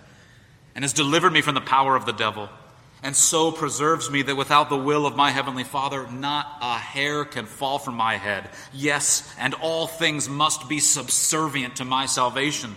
and 0.74 0.84
has 0.84 0.92
delivered 0.92 1.32
me 1.32 1.40
from 1.40 1.54
the 1.54 1.60
power 1.60 1.96
of 1.96 2.04
the 2.04 2.12
devil, 2.12 2.48
and 3.02 3.14
so 3.14 3.52
preserves 3.52 4.10
me 4.10 4.22
that 4.22 4.36
without 4.36 4.68
the 4.68 4.76
will 4.76 5.06
of 5.06 5.16
my 5.16 5.30
heavenly 5.30 5.64
Father, 5.64 6.06
not 6.10 6.58
a 6.60 6.76
hair 6.76 7.24
can 7.24 7.46
fall 7.46 7.78
from 7.78 7.94
my 7.94 8.16
head. 8.16 8.50
Yes, 8.72 9.32
and 9.38 9.54
all 9.54 9.86
things 9.86 10.28
must 10.28 10.68
be 10.68 10.80
subservient 10.80 11.76
to 11.76 11.84
my 11.84 12.06
salvation. 12.06 12.74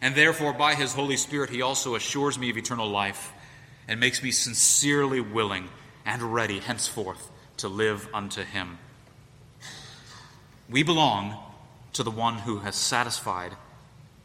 And 0.00 0.14
therefore, 0.14 0.52
by 0.52 0.74
his 0.74 0.92
Holy 0.92 1.16
Spirit, 1.16 1.50
he 1.50 1.62
also 1.62 1.94
assures 1.94 2.38
me 2.38 2.50
of 2.50 2.56
eternal 2.56 2.88
life 2.88 3.32
and 3.86 4.00
makes 4.00 4.22
me 4.22 4.30
sincerely 4.30 5.20
willing 5.20 5.68
and 6.04 6.22
ready 6.34 6.58
henceforth 6.60 7.30
to 7.58 7.68
live 7.68 8.08
unto 8.14 8.42
him. 8.42 8.78
We 10.68 10.82
belong 10.82 11.36
to 11.92 12.02
the 12.02 12.10
one 12.10 12.38
who 12.38 12.58
has 12.58 12.74
satisfied 12.74 13.52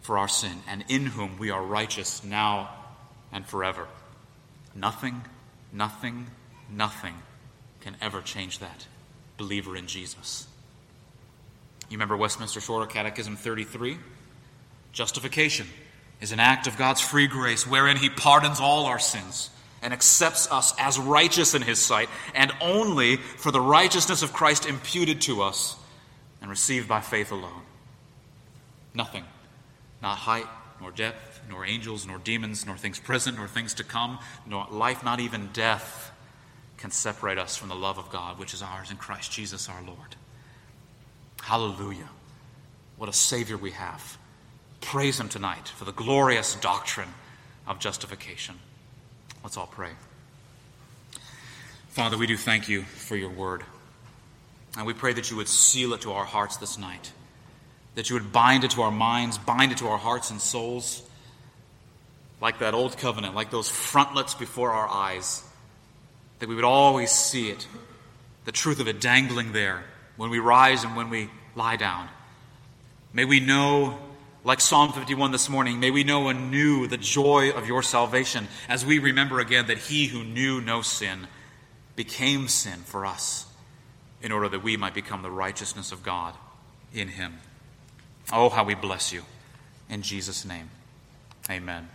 for 0.02 0.18
our 0.18 0.28
sin 0.28 0.64
and 0.68 0.84
in 0.90 1.06
whom 1.06 1.38
we 1.38 1.52
are 1.52 1.64
righteous 1.64 2.24
now 2.24 2.70
and 3.32 3.46
forever. 3.46 3.88
Nothing, 4.76 5.22
nothing, 5.72 6.28
nothing 6.70 7.16
can 7.82 7.96
ever 8.02 8.22
change 8.22 8.60
that. 8.60 8.88
Believer 9.38 9.76
in 9.76 9.88
Jesus. 9.88 10.48
You 11.90 11.98
remember 11.98 12.18
Westminster 12.18 12.62
Shorter 12.62 12.88
Catechism 12.88 13.36
33? 13.36 13.98
Justification 14.92 15.68
is 16.20 16.32
an 16.32 16.40
act 16.40 16.68
of 16.68 16.78
God's 16.78 17.02
free 17.02 17.28
grace 17.28 17.68
wherein 17.68 17.98
He 17.98 18.10
pardons 18.10 18.60
all 18.60 18.86
our 18.86 19.00
sins 19.00 19.50
and 19.82 19.94
accepts 19.94 20.52
us 20.52 20.74
as 20.80 21.00
righteous 21.00 21.56
in 21.56 21.64
His 21.64 21.80
sight, 21.80 22.08
and 22.36 22.52
only 22.62 23.18
for 23.18 23.52
the 23.52 23.60
righteousness 23.60 24.22
of 24.22 24.32
Christ 24.32 24.68
imputed 24.68 25.22
to 25.22 25.42
us 25.42 25.76
and 26.42 26.50
received 26.50 26.88
by 26.88 27.00
faith 27.00 27.32
alone. 27.32 27.62
Nothing, 28.94 29.24
not 30.02 30.18
height, 30.18 30.48
nor 30.82 30.92
depth, 30.92 31.42
nor 31.50 31.66
angels, 31.66 32.08
nor 32.08 32.18
demons, 32.18 32.66
nor 32.66 32.76
things 32.76 33.00
present, 33.00 33.38
nor 33.38 33.48
things 33.48 33.76
to 33.76 33.84
come, 33.84 34.20
nor 34.48 34.68
life, 34.70 35.04
not 35.04 35.20
even 35.20 35.50
death, 35.54 36.12
can 36.78 36.92
separate 36.92 37.38
us 37.38 37.56
from 37.56 37.70
the 37.70 37.76
love 37.76 38.00
of 38.00 38.10
God, 38.12 38.40
which 38.40 38.54
is 38.54 38.64
ours 38.64 38.90
in 38.90 38.98
Christ 38.98 39.32
Jesus 39.32 39.70
our 39.70 39.84
Lord. 39.84 40.16
Hallelujah. 41.44 42.10
What 42.98 43.10
a 43.10 43.14
Savior 43.14 43.58
we 43.58 43.72
have. 43.72 44.18
Praise 44.82 45.20
Him 45.20 45.30
tonight 45.30 45.68
for 45.70 45.86
the 45.86 45.92
glorious 45.92 46.56
doctrine 46.56 47.14
of 47.68 47.80
justification. 47.80 48.56
Let's 49.44 49.58
all 49.58 49.68
pray. 49.68 49.92
Father, 51.90 52.18
we 52.18 52.26
do 52.26 52.38
thank 52.38 52.68
you 52.68 52.82
for 52.84 53.16
your 53.16 53.30
word. 53.30 53.64
And 54.78 54.86
we 54.86 54.94
pray 54.94 55.14
that 55.14 55.30
you 55.30 55.38
would 55.38 55.48
seal 55.48 55.94
it 55.94 56.02
to 56.02 56.14
our 56.14 56.26
hearts 56.26 56.58
this 56.58 56.78
night, 56.78 57.12
that 57.96 58.10
you 58.10 58.16
would 58.16 58.32
bind 58.32 58.64
it 58.64 58.72
to 58.72 58.82
our 58.84 58.92
minds, 58.92 59.38
bind 59.38 59.72
it 59.72 59.80
to 59.80 59.88
our 59.88 59.98
hearts 59.98 60.32
and 60.32 60.40
souls, 60.40 61.02
like 62.40 62.60
that 62.60 62.74
old 62.74 62.98
covenant, 62.98 63.36
like 63.36 63.52
those 63.52 63.70
frontlets 63.70 64.34
before 64.34 64.72
our 64.72 64.88
eyes, 64.88 65.44
that 66.40 66.48
we 66.48 66.56
would 66.56 66.64
always 66.64 67.12
see 67.12 67.50
it, 67.50 67.68
the 68.46 68.52
truth 68.52 68.80
of 68.80 68.88
it 68.88 69.02
dangling 69.02 69.52
there 69.52 69.84
when 70.16 70.30
we 70.30 70.40
rise 70.40 70.84
and 70.84 70.96
when 70.96 71.10
we 71.10 71.30
lie 71.56 71.76
down. 71.76 72.08
May 73.14 73.26
we 73.26 73.42
know, 73.42 74.00
like 74.46 74.62
Psalm 74.62 74.94
51 74.94 75.34
this 75.34 75.50
morning, 75.50 75.82
may 75.82 75.92
we 75.92 76.06
know 76.06 76.30
anew 76.30 76.88
the 76.88 76.98
joy 76.98 77.52
of 77.52 77.68
your 77.68 77.84
salvation 77.84 78.48
as 78.70 78.86
we 78.86 79.00
remember 79.00 79.42
again 79.42 79.68
that 79.68 79.78
he 79.78 80.08
who 80.08 80.24
knew 80.24 80.62
no 80.62 80.82
sin 80.82 81.28
became 81.96 82.48
sin 82.48 82.80
for 82.80 83.06
us 83.06 83.51
in 84.22 84.32
order 84.32 84.50
that 84.50 84.64
we 84.64 84.78
might 84.78 84.94
become 84.94 85.22
the 85.22 85.32
righteousness 85.32 85.92
of 85.92 86.04
God. 86.04 86.36
in 86.94 87.08
him. 87.08 87.40
Oh, 88.34 88.50
how 88.50 88.66
we 88.66 88.76
bless 88.76 89.14
you. 89.14 89.24
In 89.90 90.02
Jesus' 90.02 90.46
name, 90.46 90.70
amen. 91.50 91.88